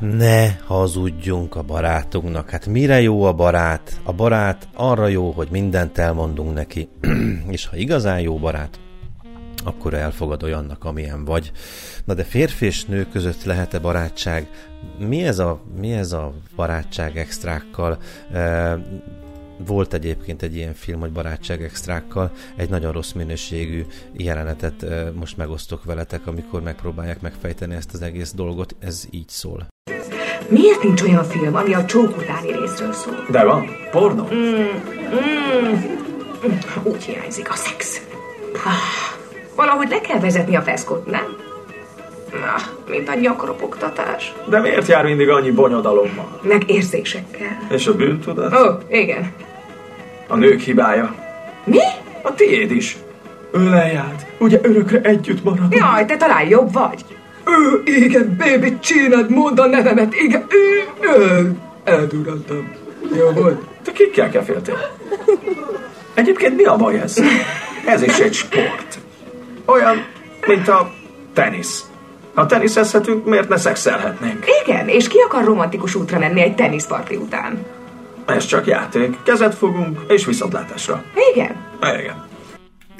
Ne 0.00 0.56
hazudjunk 0.56 1.56
a 1.56 1.62
barátunknak. 1.62 2.50
Hát 2.50 2.66
mire 2.66 3.00
jó 3.00 3.22
a 3.24 3.32
barát? 3.32 4.00
A 4.02 4.12
barát 4.12 4.68
arra 4.74 5.06
jó, 5.06 5.30
hogy 5.30 5.48
mindent 5.50 5.98
elmondunk 5.98 6.54
neki. 6.54 6.88
és 7.48 7.66
ha 7.66 7.76
igazán 7.76 8.20
jó 8.20 8.38
barát, 8.38 8.80
akkor 9.64 9.94
elfogad 9.94 10.42
olyannak, 10.42 10.84
amilyen 10.84 11.24
vagy. 11.24 11.52
Na 12.04 12.14
de 12.14 12.24
férfi 12.24 12.66
és 12.66 12.84
nő 12.84 13.06
között 13.12 13.44
lehet-e 13.44 13.78
barátság? 13.78 14.48
Mi 14.98 15.24
ez 15.24 15.38
a, 15.38 15.62
mi 15.76 15.92
ez 15.92 16.12
a 16.12 16.32
barátság 16.56 17.16
extrákkal? 17.16 17.98
E, 18.32 18.78
volt 19.66 19.94
egyébként 19.94 20.42
egy 20.42 20.56
ilyen 20.56 20.74
film, 20.74 21.00
hogy 21.00 21.12
barátság 21.12 21.62
extrákkal, 21.62 22.32
egy 22.56 22.68
nagyon 22.68 22.92
rossz 22.92 23.12
minőségű 23.12 23.86
jelenetet 24.12 24.82
e, 24.82 25.10
most 25.14 25.36
megosztok 25.36 25.84
veletek, 25.84 26.26
amikor 26.26 26.62
megpróbálják 26.62 27.20
megfejteni 27.20 27.74
ezt 27.74 27.94
az 27.94 28.02
egész 28.02 28.32
dolgot. 28.32 28.76
Ez 28.78 29.06
így 29.10 29.28
szól. 29.28 29.69
Miért 30.50 30.82
nincs 30.82 31.02
olyan 31.02 31.24
film, 31.24 31.54
ami 31.54 31.74
a 31.74 31.84
csók 31.84 32.16
utáni 32.16 32.52
részről 32.52 32.92
szól? 32.92 33.24
De 33.28 33.44
van, 33.44 33.76
pornó. 33.90 34.28
Mm, 34.34 34.66
mm, 35.14 35.88
úgy 36.82 37.04
hiányzik 37.04 37.50
a 37.50 37.54
szex. 37.54 38.00
Ah, 38.54 39.16
valahogy 39.56 39.88
le 39.88 40.00
kell 40.00 40.20
vezetni 40.20 40.56
a 40.56 40.60
feszkot, 40.60 41.06
nem? 41.06 41.36
Na, 42.32 42.54
mint 42.92 43.08
a 43.08 43.14
nyakropogtatás. 43.14 44.32
De 44.48 44.60
miért 44.60 44.86
jár 44.86 45.04
mindig 45.04 45.28
annyi 45.28 45.50
bonyodalommal? 45.50 46.40
Meg 46.42 46.70
érzésekkel. 46.70 47.66
És 47.70 47.86
a 47.86 47.94
bűntudat? 47.94 48.54
Ó, 48.54 48.56
oh, 48.56 48.80
igen. 48.88 49.32
A 50.28 50.36
nők 50.36 50.60
hibája. 50.60 51.14
Mi? 51.64 51.78
A 52.22 52.34
tiéd 52.34 52.70
is. 52.70 52.96
Ölelj 53.50 53.96
át, 53.96 54.26
ugye 54.38 54.58
örökre 54.62 55.00
együtt 55.00 55.44
maradunk. 55.44 55.74
Jaj, 55.74 56.04
te 56.04 56.16
talán 56.16 56.48
jobb 56.48 56.72
vagy. 56.72 57.04
Ő, 57.58 57.82
igen, 57.84 58.36
baby, 58.38 58.78
csináld, 58.78 59.30
mondd 59.30 59.60
a 59.60 59.66
nevemet, 59.66 60.14
igen, 60.14 60.46
ő, 60.48 60.84
ő. 61.18 61.52
Eldurrantam. 61.84 62.72
Jó 63.16 63.30
volt. 63.30 63.60
Te 63.84 63.92
kikkel 63.92 64.30
keféltél? 64.30 64.78
Egyébként 66.14 66.56
mi 66.56 66.64
a 66.64 66.76
baj 66.76 67.00
ez? 67.00 67.22
Ez 67.86 68.02
is 68.02 68.18
egy 68.18 68.34
sport. 68.34 68.98
Olyan, 69.64 70.04
mint 70.46 70.68
a 70.68 70.90
tenisz. 71.34 71.84
Ha 72.34 72.46
teniszezhetünk, 72.46 73.24
miért 73.24 73.48
ne 73.48 73.56
szexelhetnénk? 73.56 74.44
Igen, 74.64 74.88
és 74.88 75.08
ki 75.08 75.18
akar 75.18 75.44
romantikus 75.44 75.94
útra 75.94 76.18
menni 76.18 76.40
egy 76.40 76.54
teniszparti 76.54 77.16
után? 77.16 77.66
Ez 78.26 78.46
csak 78.46 78.66
játék. 78.66 79.16
Kezet 79.22 79.54
fogunk, 79.54 80.00
és 80.08 80.24
viszontlátásra. 80.24 81.04
Igen? 81.32 81.56
Igen. 81.98 82.28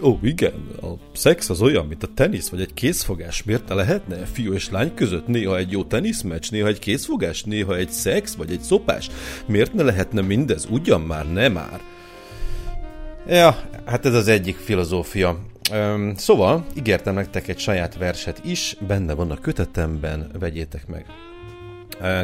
Ó, 0.02 0.18
igen, 0.22 0.52
a 0.82 0.86
szex 1.12 1.50
az 1.50 1.60
olyan, 1.60 1.86
mint 1.86 2.02
a 2.02 2.08
tenisz 2.14 2.48
vagy 2.48 2.60
egy 2.60 2.74
készfogás. 2.74 3.42
Miért 3.42 3.68
ne 3.68 3.74
lehetne 3.74 4.16
fiú 4.16 4.52
és 4.52 4.70
lány 4.70 4.94
között 4.94 5.26
néha 5.26 5.56
egy 5.56 5.70
jó 5.70 5.84
teniszmeccs, 5.84 6.50
néha 6.50 6.66
egy 6.66 6.78
készfogás, 6.78 7.42
néha 7.42 7.76
egy 7.76 7.90
szex 7.90 8.34
vagy 8.34 8.50
egy 8.50 8.60
szopás? 8.60 9.10
Miért 9.46 9.72
ne 9.74 9.82
lehetne 9.82 10.20
mindez? 10.20 10.66
Ugyan 10.70 11.00
már, 11.00 11.32
nem 11.32 11.52
már. 11.52 11.80
Ja, 13.26 13.62
hát 13.84 14.06
ez 14.06 14.14
az 14.14 14.28
egyik 14.28 14.56
filozófia. 14.56 15.38
Üm, 15.72 16.14
szóval, 16.16 16.66
ígértem 16.76 17.14
nektek 17.14 17.48
egy 17.48 17.58
saját 17.58 17.96
verset 17.96 18.44
is, 18.44 18.76
benne 18.86 19.14
van 19.14 19.30
a 19.30 19.40
kötetemben, 19.40 20.30
vegyétek 20.38 20.86
meg. 20.86 21.06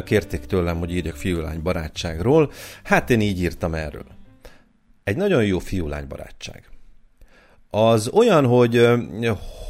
Kérték 0.03 0.45
tőlem, 0.45 0.77
hogy 0.79 0.91
írjak 0.91 1.15
fiúlány 1.15 1.61
barátságról, 1.61 2.51
hát 2.83 3.09
én 3.09 3.21
így 3.21 3.41
írtam 3.41 3.73
erről. 3.73 4.05
Egy 5.03 5.15
nagyon 5.15 5.45
jó 5.45 5.59
fiúlány 5.59 6.07
barátság 6.07 6.69
az 7.77 8.09
olyan, 8.13 8.45
hogy, 8.45 8.87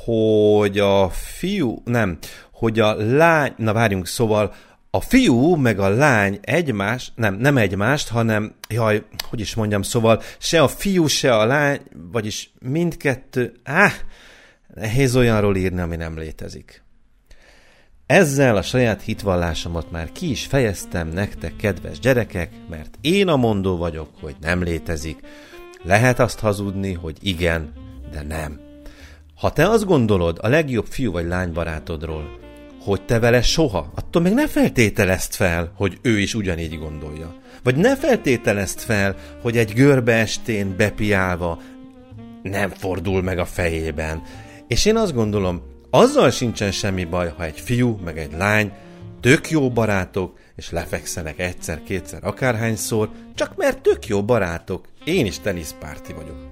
hogy 0.06 0.80
a 0.80 1.10
fiú, 1.10 1.82
nem, 1.86 2.18
hogy 2.52 2.80
a 2.80 2.96
lány, 2.96 3.54
na 3.58 3.74
várjunk, 3.74 4.08
szóval 4.08 4.54
a 4.90 5.02
fiú 5.02 5.56
meg 5.56 5.80
a 5.80 5.90
lány 5.90 6.40
egymás, 6.42 7.12
nem, 7.16 7.34
nem 7.34 7.58
egymást, 7.58 8.10
hanem, 8.10 8.56
jaj, 8.70 9.04
hogy 9.30 9.40
is 9.40 9.56
mondjam, 9.56 9.82
szóval 9.82 10.22
se 10.38 10.62
a 10.62 10.68
fiú, 10.68 11.08
se 11.08 11.36
a 11.36 11.46
lány, 11.46 11.82
vagyis 12.12 12.52
mindkettő, 12.60 13.54
áh, 13.64 13.94
nehéz 14.74 15.16
olyanról 15.16 15.56
írni, 15.56 15.82
ami 15.82 15.96
nem 15.96 16.18
létezik. 16.18 16.84
Ezzel 18.06 18.56
a 18.58 18.62
saját 18.62 19.02
hitvallásomat 19.02 19.92
már 19.92 20.12
ki 20.12 20.30
is 20.30 20.46
fejeztem 20.46 21.08
nektek, 21.08 21.56
kedves 21.56 22.00
gyerekek, 22.00 22.52
mert 22.70 22.98
én 23.02 23.28
a 23.28 23.36
mondó 23.36 23.78
vagyok, 23.78 24.10
hogy 24.22 24.36
nem 24.42 24.64
létezik. 24.64 25.20
Lehet 25.84 26.20
azt 26.20 26.40
hazudni, 26.40 26.94
hogy 26.94 27.18
igen, 27.22 27.86
de 28.12 28.24
nem. 28.24 28.60
Ha 29.36 29.52
te 29.52 29.70
azt 29.70 29.86
gondolod 29.86 30.38
a 30.42 30.48
legjobb 30.48 30.86
fiú 30.86 31.12
vagy 31.12 31.28
lány 31.28 31.54
barátodról, 31.54 32.38
hogy 32.82 33.02
te 33.02 33.20
vele 33.20 33.42
soha, 33.42 33.92
attól 33.96 34.22
még 34.22 34.34
ne 34.34 34.48
feltételezd 34.48 35.34
fel, 35.34 35.72
hogy 35.76 35.98
ő 36.02 36.20
is 36.20 36.34
ugyanígy 36.34 36.78
gondolja. 36.78 37.36
Vagy 37.64 37.76
ne 37.76 37.96
feltételezd 37.96 38.80
fel, 38.80 39.16
hogy 39.42 39.58
egy 39.58 39.74
görbe 39.74 40.14
estén 40.14 40.76
bepiálva 40.78 41.62
nem 42.42 42.70
fordul 42.70 43.22
meg 43.22 43.40
a 43.40 43.46
fejében. 43.46 44.22
És 44.68 44.86
én 44.86 44.96
azt 44.96 45.14
gondolom, 45.14 45.62
azzal 45.90 46.30
sincsen 46.30 46.72
semmi 46.72 47.04
baj, 47.04 47.34
ha 47.38 47.44
egy 47.44 47.60
fiú 47.60 48.00
meg 48.04 48.18
egy 48.18 48.32
lány 48.38 48.72
tök 49.22 49.50
jó 49.50 49.72
barátok, 49.72 50.38
és 50.56 50.72
lefekszenek 50.72 51.40
egyszer-kétszer 51.40 52.24
akárhányszor, 52.24 53.10
csak 53.36 53.56
mert 53.56 53.82
tök 53.82 54.08
jó 54.08 54.24
barátok. 54.24 54.88
Én 55.04 55.26
is 55.26 55.40
teniszpárti 55.40 56.14
vagyok. 56.14 56.47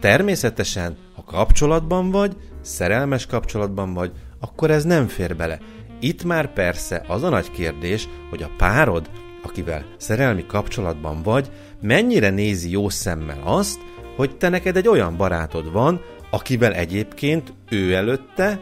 Természetesen, 0.00 0.96
ha 1.14 1.22
kapcsolatban 1.24 2.10
vagy, 2.10 2.36
szerelmes 2.60 3.26
kapcsolatban 3.26 3.94
vagy, 3.94 4.12
akkor 4.40 4.70
ez 4.70 4.84
nem 4.84 5.06
fér 5.06 5.36
bele. 5.36 5.58
Itt 6.00 6.24
már 6.24 6.52
persze 6.52 7.04
az 7.08 7.22
a 7.22 7.28
nagy 7.28 7.50
kérdés, 7.50 8.08
hogy 8.30 8.42
a 8.42 8.50
párod, 8.56 9.10
akivel 9.42 9.84
szerelmi 9.96 10.46
kapcsolatban 10.46 11.22
vagy, 11.22 11.50
mennyire 11.80 12.30
nézi 12.30 12.70
jó 12.70 12.88
szemmel 12.88 13.40
azt, 13.44 13.78
hogy 14.16 14.36
te 14.36 14.48
neked 14.48 14.76
egy 14.76 14.88
olyan 14.88 15.16
barátod 15.16 15.72
van, 15.72 16.00
akivel 16.30 16.74
egyébként 16.74 17.52
ő 17.70 17.94
előtte, 17.94 18.60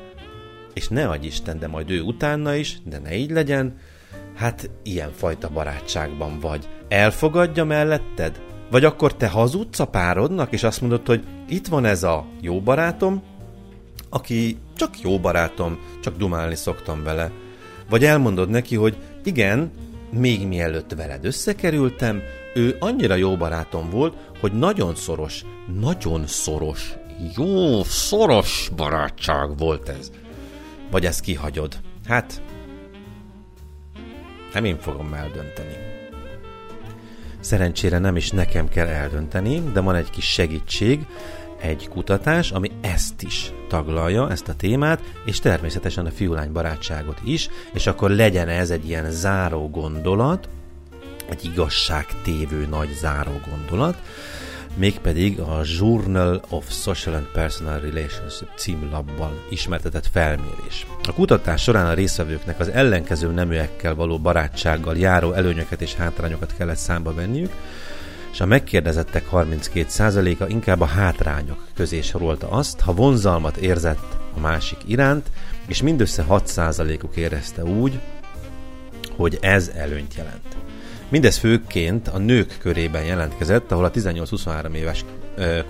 és 0.74 0.88
ne 0.88 1.08
adj 1.08 1.26
Isten, 1.26 1.58
de 1.58 1.66
majd 1.68 1.90
ő 1.90 2.00
utána 2.00 2.54
is, 2.54 2.78
de 2.84 2.98
ne 2.98 3.16
így 3.16 3.30
legyen, 3.30 3.76
hát 4.34 4.70
ilyen 4.82 5.12
fajta 5.12 5.48
barátságban 5.48 6.40
vagy. 6.40 6.68
Elfogadja 6.88 7.64
melletted? 7.64 8.40
Vagy 8.70 8.84
akkor 8.84 9.14
te 9.14 9.28
hazudsz 9.28 9.78
a 9.78 9.86
párodnak, 9.86 10.52
és 10.52 10.62
azt 10.62 10.80
mondod, 10.80 11.06
hogy 11.06 11.24
itt 11.48 11.66
van 11.66 11.84
ez 11.84 12.02
a 12.02 12.26
jó 12.40 12.60
barátom, 12.60 13.22
aki 14.10 14.58
csak 14.76 15.00
jó 15.00 15.20
barátom, 15.20 15.78
csak 16.02 16.16
dumálni 16.16 16.54
szoktam 16.54 17.02
vele. 17.02 17.30
Vagy 17.88 18.04
elmondod 18.04 18.48
neki, 18.48 18.76
hogy 18.76 18.96
igen, 19.24 19.70
még 20.10 20.46
mielőtt 20.46 20.94
veled 20.94 21.24
összekerültem, 21.24 22.22
ő 22.54 22.76
annyira 22.80 23.14
jó 23.14 23.36
barátom 23.36 23.90
volt, 23.90 24.14
hogy 24.40 24.52
nagyon 24.52 24.94
szoros, 24.94 25.44
nagyon 25.80 26.26
szoros, 26.26 26.94
jó, 27.36 27.82
szoros 27.84 28.70
barátság 28.76 29.56
volt 29.58 29.88
ez. 29.88 30.10
Vagy 30.90 31.04
ezt 31.04 31.20
kihagyod. 31.20 31.76
Hát, 32.06 32.42
nem 34.52 34.64
én 34.64 34.78
fogom 34.78 35.12
eldönteni. 35.12 35.95
Szerencsére 37.46 37.98
nem 37.98 38.16
is 38.16 38.30
nekem 38.30 38.68
kell 38.68 38.86
eldönteni, 38.86 39.62
de 39.72 39.80
van 39.80 39.94
egy 39.94 40.10
kis 40.10 40.32
segítség, 40.32 41.06
egy 41.60 41.88
kutatás, 41.88 42.50
ami 42.50 42.70
ezt 42.80 43.22
is 43.22 43.52
taglalja, 43.68 44.30
ezt 44.30 44.48
a 44.48 44.54
témát, 44.54 45.00
és 45.24 45.38
természetesen 45.38 46.06
a 46.06 46.10
fiúlány 46.10 46.52
barátságot 46.52 47.20
is, 47.24 47.48
és 47.72 47.86
akkor 47.86 48.10
legyen 48.10 48.48
ez 48.48 48.70
egy 48.70 48.88
ilyen 48.88 49.10
záró 49.10 49.68
gondolat, 49.70 50.48
egy 51.28 51.44
igazságtévő 51.44 52.66
nagy 52.70 52.90
záró 53.00 53.40
gondolat. 53.50 54.02
Mégpedig 54.76 55.40
a 55.40 55.60
Journal 55.78 56.40
of 56.48 56.70
Social 56.70 57.14
and 57.14 57.26
Personal 57.32 57.80
Relationship 57.80 58.48
címlapban 58.56 59.32
ismertetett 59.50 60.06
felmérés. 60.12 60.86
A 61.08 61.12
kutatás 61.12 61.62
során 61.62 61.86
a 61.86 61.94
részvevőknek 61.94 62.60
az 62.60 62.68
ellenkező 62.68 63.30
neműekkel 63.30 63.94
való 63.94 64.18
barátsággal 64.18 64.96
járó 64.96 65.32
előnyöket 65.32 65.82
és 65.82 65.94
hátrányokat 65.94 66.54
kellett 66.56 66.76
számba 66.76 67.14
venniük, 67.14 67.52
és 68.32 68.40
a 68.40 68.46
megkérdezettek 68.46 69.24
32%-a 69.32 70.44
inkább 70.48 70.80
a 70.80 70.86
hátrányok 70.86 71.66
közé 71.74 72.00
sorolta 72.00 72.50
azt, 72.50 72.80
ha 72.80 72.92
vonzalmat 72.92 73.56
érzett 73.56 74.16
a 74.36 74.40
másik 74.40 74.78
iránt, 74.86 75.30
és 75.66 75.82
mindössze 75.82 76.24
6%-uk 76.28 77.16
érezte 77.16 77.64
úgy, 77.64 78.00
hogy 79.16 79.38
ez 79.40 79.70
előnyt 79.74 80.14
jelent. 80.14 80.65
Mindez 81.08 81.36
főként 81.36 82.08
a 82.08 82.18
nők 82.18 82.56
körében 82.58 83.04
jelentkezett, 83.04 83.72
ahol 83.72 83.84
a 83.84 83.90
18-23 83.90 84.72
éves 84.72 85.04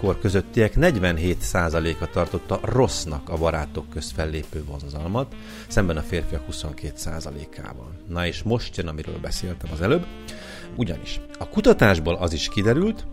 kor 0.01 0.18
közöttiek 0.18 0.72
47%-a 0.77 2.11
tartotta 2.11 2.61
rossznak 2.62 3.29
a 3.29 3.37
barátok 3.37 3.90
közt 3.90 4.12
fellépő 4.12 4.64
vonzalmat, 4.64 5.35
szemben 5.68 5.96
a 5.96 6.01
férfiak 6.01 6.42
22%-ával. 6.51 7.92
Na 8.09 8.27
és 8.27 8.42
most 8.42 8.77
jön, 8.77 8.88
amiről 8.88 9.18
beszéltem 9.18 9.70
az 9.72 9.81
előbb. 9.81 10.07
Ugyanis 10.77 11.20
a 11.38 11.49
kutatásból 11.49 12.14
az 12.14 12.33
is 12.33 12.49
kiderült, 12.49 13.07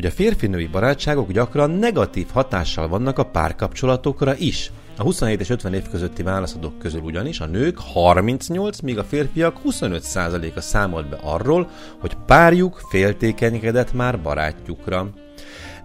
hogy 0.00 0.08
a 0.08 0.14
férfi-női 0.14 0.66
barátságok 0.66 1.32
gyakran 1.32 1.70
negatív 1.70 2.26
hatással 2.32 2.88
vannak 2.88 3.18
a 3.18 3.24
párkapcsolatokra 3.24 4.34
is. 4.36 4.72
A 4.96 5.02
27 5.02 5.40
és 5.40 5.50
50 5.50 5.74
év 5.74 5.88
közötti 5.90 6.22
válaszadók 6.22 6.78
közül 6.78 7.00
ugyanis 7.00 7.40
a 7.40 7.46
nők 7.46 7.78
38, 7.78 8.80
míg 8.80 8.98
a 8.98 9.04
férfiak 9.04 9.56
25%-a 9.64 10.60
számolt 10.60 11.08
be 11.08 11.18
arról, 11.22 11.70
hogy 11.98 12.16
párjuk 12.26 12.80
féltékenykedett 12.90 13.92
már 13.92 14.20
barátjukra. 14.20 15.08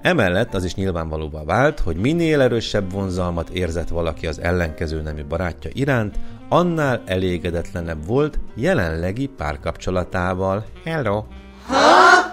Emellett 0.01 0.53
az 0.53 0.63
is 0.63 0.75
nyilvánvalóvá 0.75 1.43
vált, 1.43 1.79
hogy 1.79 1.95
minél 1.95 2.41
erősebb 2.41 2.91
vonzalmat 2.91 3.49
érzett 3.49 3.89
valaki 3.89 4.27
az 4.27 4.39
ellenkező 4.39 5.01
nemű 5.01 5.25
barátja 5.25 5.69
iránt, 5.73 6.15
annál 6.49 7.01
elégedetlenebb 7.05 8.05
volt 8.05 8.39
jelenlegi 8.53 9.27
párkapcsolatával. 9.27 10.65
Hello! 10.83 11.23
Ha? 11.67 12.24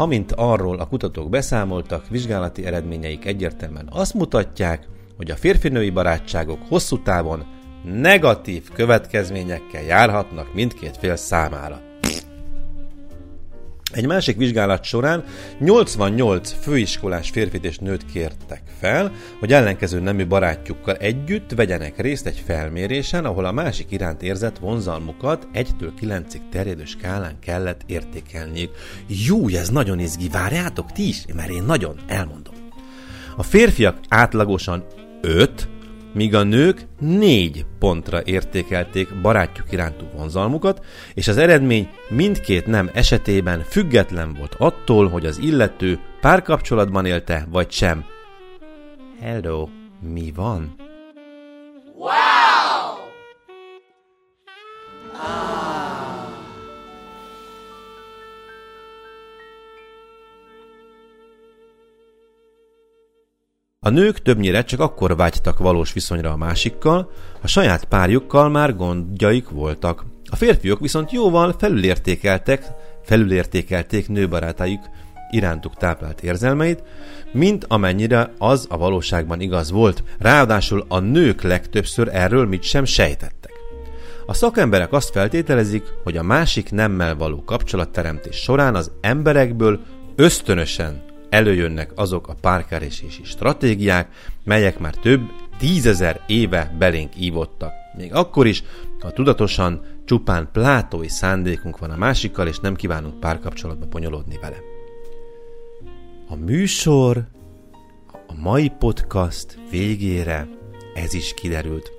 Amint 0.00 0.32
arról 0.32 0.78
a 0.78 0.86
kutatók 0.86 1.28
beszámoltak, 1.28 2.08
vizsgálati 2.08 2.66
eredményeik 2.66 3.24
egyértelműen 3.24 3.88
azt 3.92 4.14
mutatják, 4.14 4.88
hogy 5.16 5.30
a 5.30 5.36
férfinői 5.36 5.90
barátságok 5.90 6.58
hosszú 6.68 7.02
távon 7.02 7.44
negatív 7.84 8.70
következményekkel 8.72 9.82
járhatnak 9.82 10.54
mindkét 10.54 10.96
fél 10.96 11.16
számára. 11.16 11.87
Egy 13.92 14.06
másik 14.06 14.36
vizsgálat 14.36 14.84
során 14.84 15.24
88 15.58 16.52
főiskolás 16.60 17.30
férfit 17.30 17.64
és 17.64 17.78
nőt 17.78 18.04
kértek 18.12 18.62
fel, 18.80 19.12
hogy 19.38 19.52
ellenkező 19.52 20.00
nemű 20.00 20.26
barátjukkal 20.26 20.94
együtt 20.94 21.50
vegyenek 21.50 22.00
részt 22.00 22.26
egy 22.26 22.42
felmérésen, 22.46 23.24
ahol 23.24 23.44
a 23.44 23.52
másik 23.52 23.90
iránt 23.90 24.22
érzett 24.22 24.58
vonzalmukat 24.58 25.48
1-től 25.54 25.90
9-ig 26.00 26.40
terjedő 26.50 26.84
skálán 26.84 27.38
kellett 27.40 27.80
értékelniük. 27.86 28.70
Jó, 29.06 29.48
ez 29.48 29.68
nagyon 29.68 29.98
izgi, 29.98 30.28
várjátok 30.28 30.92
ti 30.92 31.08
is, 31.08 31.24
mert 31.34 31.50
én 31.50 31.62
nagyon 31.62 32.00
elmondom. 32.06 32.54
A 33.36 33.42
férfiak 33.42 33.98
átlagosan 34.08 34.84
5, 35.20 35.68
míg 36.12 36.34
a 36.34 36.42
nők 36.42 36.86
4 36.98 37.66
pontra 37.78 38.20
értékelték 38.24 39.20
barátjuk 39.22 39.72
irántú 39.72 40.04
vonzalmukat, 40.16 40.84
és 41.14 41.28
az 41.28 41.36
eredmény 41.36 41.88
mindkét 42.08 42.66
nem 42.66 42.90
esetében 42.92 43.60
független 43.60 44.34
volt 44.34 44.54
attól, 44.58 45.08
hogy 45.08 45.26
az 45.26 45.38
illető 45.38 45.98
párkapcsolatban 46.20 47.06
élte, 47.06 47.46
vagy 47.50 47.70
sem. 47.70 48.04
Hello, 49.20 49.68
mi 50.00 50.32
van? 50.34 50.87
A 63.88 63.90
nők 63.90 64.22
többnyire 64.22 64.64
csak 64.64 64.80
akkor 64.80 65.16
vágytak 65.16 65.58
valós 65.58 65.92
viszonyra 65.92 66.30
a 66.30 66.36
másikkal, 66.36 67.10
a 67.40 67.46
saját 67.46 67.84
párjukkal 67.84 68.48
már 68.48 68.76
gondjaik 68.76 69.48
voltak. 69.48 70.04
A 70.30 70.36
férfiak 70.36 70.80
viszont 70.80 71.12
jóval 71.12 71.54
felülértékeltek, 71.58 72.64
felülértékelték 73.04 74.08
nőbarátaik 74.08 74.78
irántuk 75.30 75.76
táplált 75.76 76.22
érzelmeit, 76.22 76.82
mint 77.32 77.64
amennyire 77.68 78.32
az 78.38 78.66
a 78.70 78.76
valóságban 78.76 79.40
igaz 79.40 79.70
volt. 79.70 80.02
Ráadásul 80.18 80.84
a 80.88 80.98
nők 80.98 81.42
legtöbbször 81.42 82.08
erről 82.12 82.46
mit 82.46 82.62
sem 82.62 82.84
sejtettek. 82.84 83.52
A 84.26 84.34
szakemberek 84.34 84.92
azt 84.92 85.10
feltételezik, 85.10 85.84
hogy 86.04 86.16
a 86.16 86.22
másik 86.22 86.70
nemmel 86.70 87.16
való 87.16 87.44
kapcsolatteremtés 87.44 88.36
során 88.36 88.74
az 88.74 88.90
emberekből 89.00 89.80
ösztönösen 90.16 91.07
előjönnek 91.30 91.90
azok 91.94 92.28
a 92.28 92.34
párkeresési 92.40 93.24
stratégiák, 93.24 94.08
melyek 94.44 94.78
már 94.78 94.94
több 94.94 95.20
tízezer 95.58 96.20
éve 96.26 96.74
belénk 96.78 97.20
ívottak. 97.20 97.72
Még 97.96 98.14
akkor 98.14 98.46
is, 98.46 98.62
ha 99.00 99.10
tudatosan 99.10 99.84
csupán 100.04 100.48
plátói 100.52 101.08
szándékunk 101.08 101.78
van 101.78 101.90
a 101.90 101.96
másikkal, 101.96 102.46
és 102.46 102.58
nem 102.58 102.74
kívánunk 102.74 103.20
párkapcsolatba 103.20 103.86
bonyolódni 103.86 104.38
vele. 104.40 104.56
A 106.28 106.34
műsor, 106.34 107.24
a 108.26 108.34
mai 108.34 108.72
podcast 108.78 109.58
végére 109.70 110.48
ez 110.94 111.14
is 111.14 111.34
kiderült. 111.34 111.92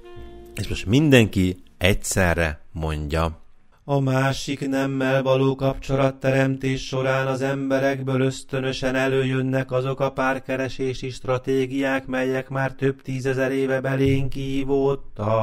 És 0.56 0.68
most 0.68 0.86
mindenki 0.86 1.63
egyszerre 1.78 2.62
mondja. 2.72 3.42
A 3.91 3.99
másik 3.99 4.67
nemmel 4.67 5.23
való 5.23 5.56
kapcsolatteremtés 5.56 6.86
során 6.86 7.28
az 7.28 7.41
emberekből 7.41 8.21
ösztönösen 8.21 8.95
előjönnek 8.95 9.71
azok 9.71 9.99
a 9.99 10.12
párkeresési 10.12 11.10
stratégiák, 11.10 12.06
melyek 12.06 12.49
már 12.49 12.71
több 12.71 13.02
tízezer 13.02 13.52
éve 13.52 13.82
belénk 13.82 14.30
kívódtak. 14.30 15.38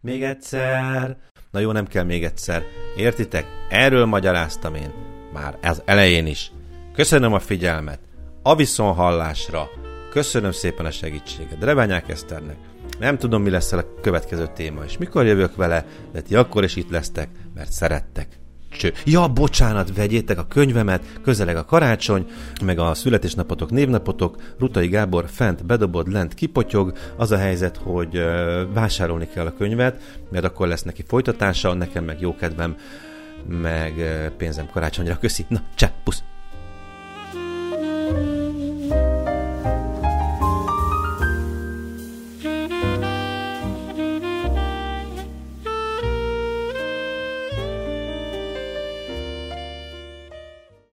Még 0.00 0.22
egyszer. 0.22 1.16
Na 1.50 1.58
jó, 1.58 1.72
nem 1.72 1.86
kell 1.86 2.04
még 2.04 2.24
egyszer. 2.24 2.62
Értitek? 2.96 3.46
Erről 3.68 4.04
magyaráztam 4.04 4.74
én. 4.74 4.92
Már 5.32 5.58
ez 5.60 5.82
elején 5.84 6.26
is. 6.26 6.52
Köszönöm 6.94 7.32
a 7.32 7.38
figyelmet. 7.38 8.00
A 8.42 8.54
viszonhallásra. 8.54 9.68
Köszönöm 10.10 10.52
szépen 10.52 10.86
a 10.86 10.90
segítséget. 10.90 11.62
Rebányák 11.64 12.08
Eszternek. 12.08 12.56
Nem 12.98 13.18
tudom, 13.18 13.42
mi 13.42 13.50
lesz 13.50 13.72
a 13.72 13.84
következő 14.00 14.48
téma, 14.54 14.84
és 14.84 14.98
mikor 14.98 15.24
jövök 15.24 15.56
vele, 15.56 15.86
de 16.12 16.20
ti 16.20 16.34
akkor 16.34 16.64
is 16.64 16.76
itt 16.76 16.90
lesztek, 16.90 17.28
mert 17.54 17.72
szerettek. 17.72 18.28
Cső. 18.70 18.92
Ja, 19.04 19.28
bocsánat, 19.28 19.96
vegyétek 19.96 20.38
a 20.38 20.46
könyvemet, 20.46 21.02
közeleg 21.22 21.56
a 21.56 21.64
karácsony, 21.64 22.26
meg 22.64 22.78
a 22.78 22.94
születésnapotok, 22.94 23.70
névnapotok, 23.70 24.54
Rutai 24.58 24.88
Gábor 24.88 25.24
fent 25.28 25.66
bedobod, 25.66 26.12
lent 26.12 26.34
kipotyog, 26.34 26.92
az 27.16 27.30
a 27.30 27.36
helyzet, 27.36 27.76
hogy 27.76 28.24
vásárolni 28.72 29.28
kell 29.28 29.46
a 29.46 29.54
könyvet, 29.58 30.18
mert 30.30 30.44
akkor 30.44 30.68
lesz 30.68 30.82
neki 30.82 31.04
folytatása, 31.06 31.74
nekem 31.74 32.04
meg 32.04 32.20
jó 32.20 32.34
kedvem, 32.34 32.76
meg 33.48 33.92
pénzem 34.36 34.68
karácsonyra. 34.72 35.18
Köszi, 35.18 35.44
na, 35.48 35.62
csá, 35.74 35.92
pusz! 36.04 36.22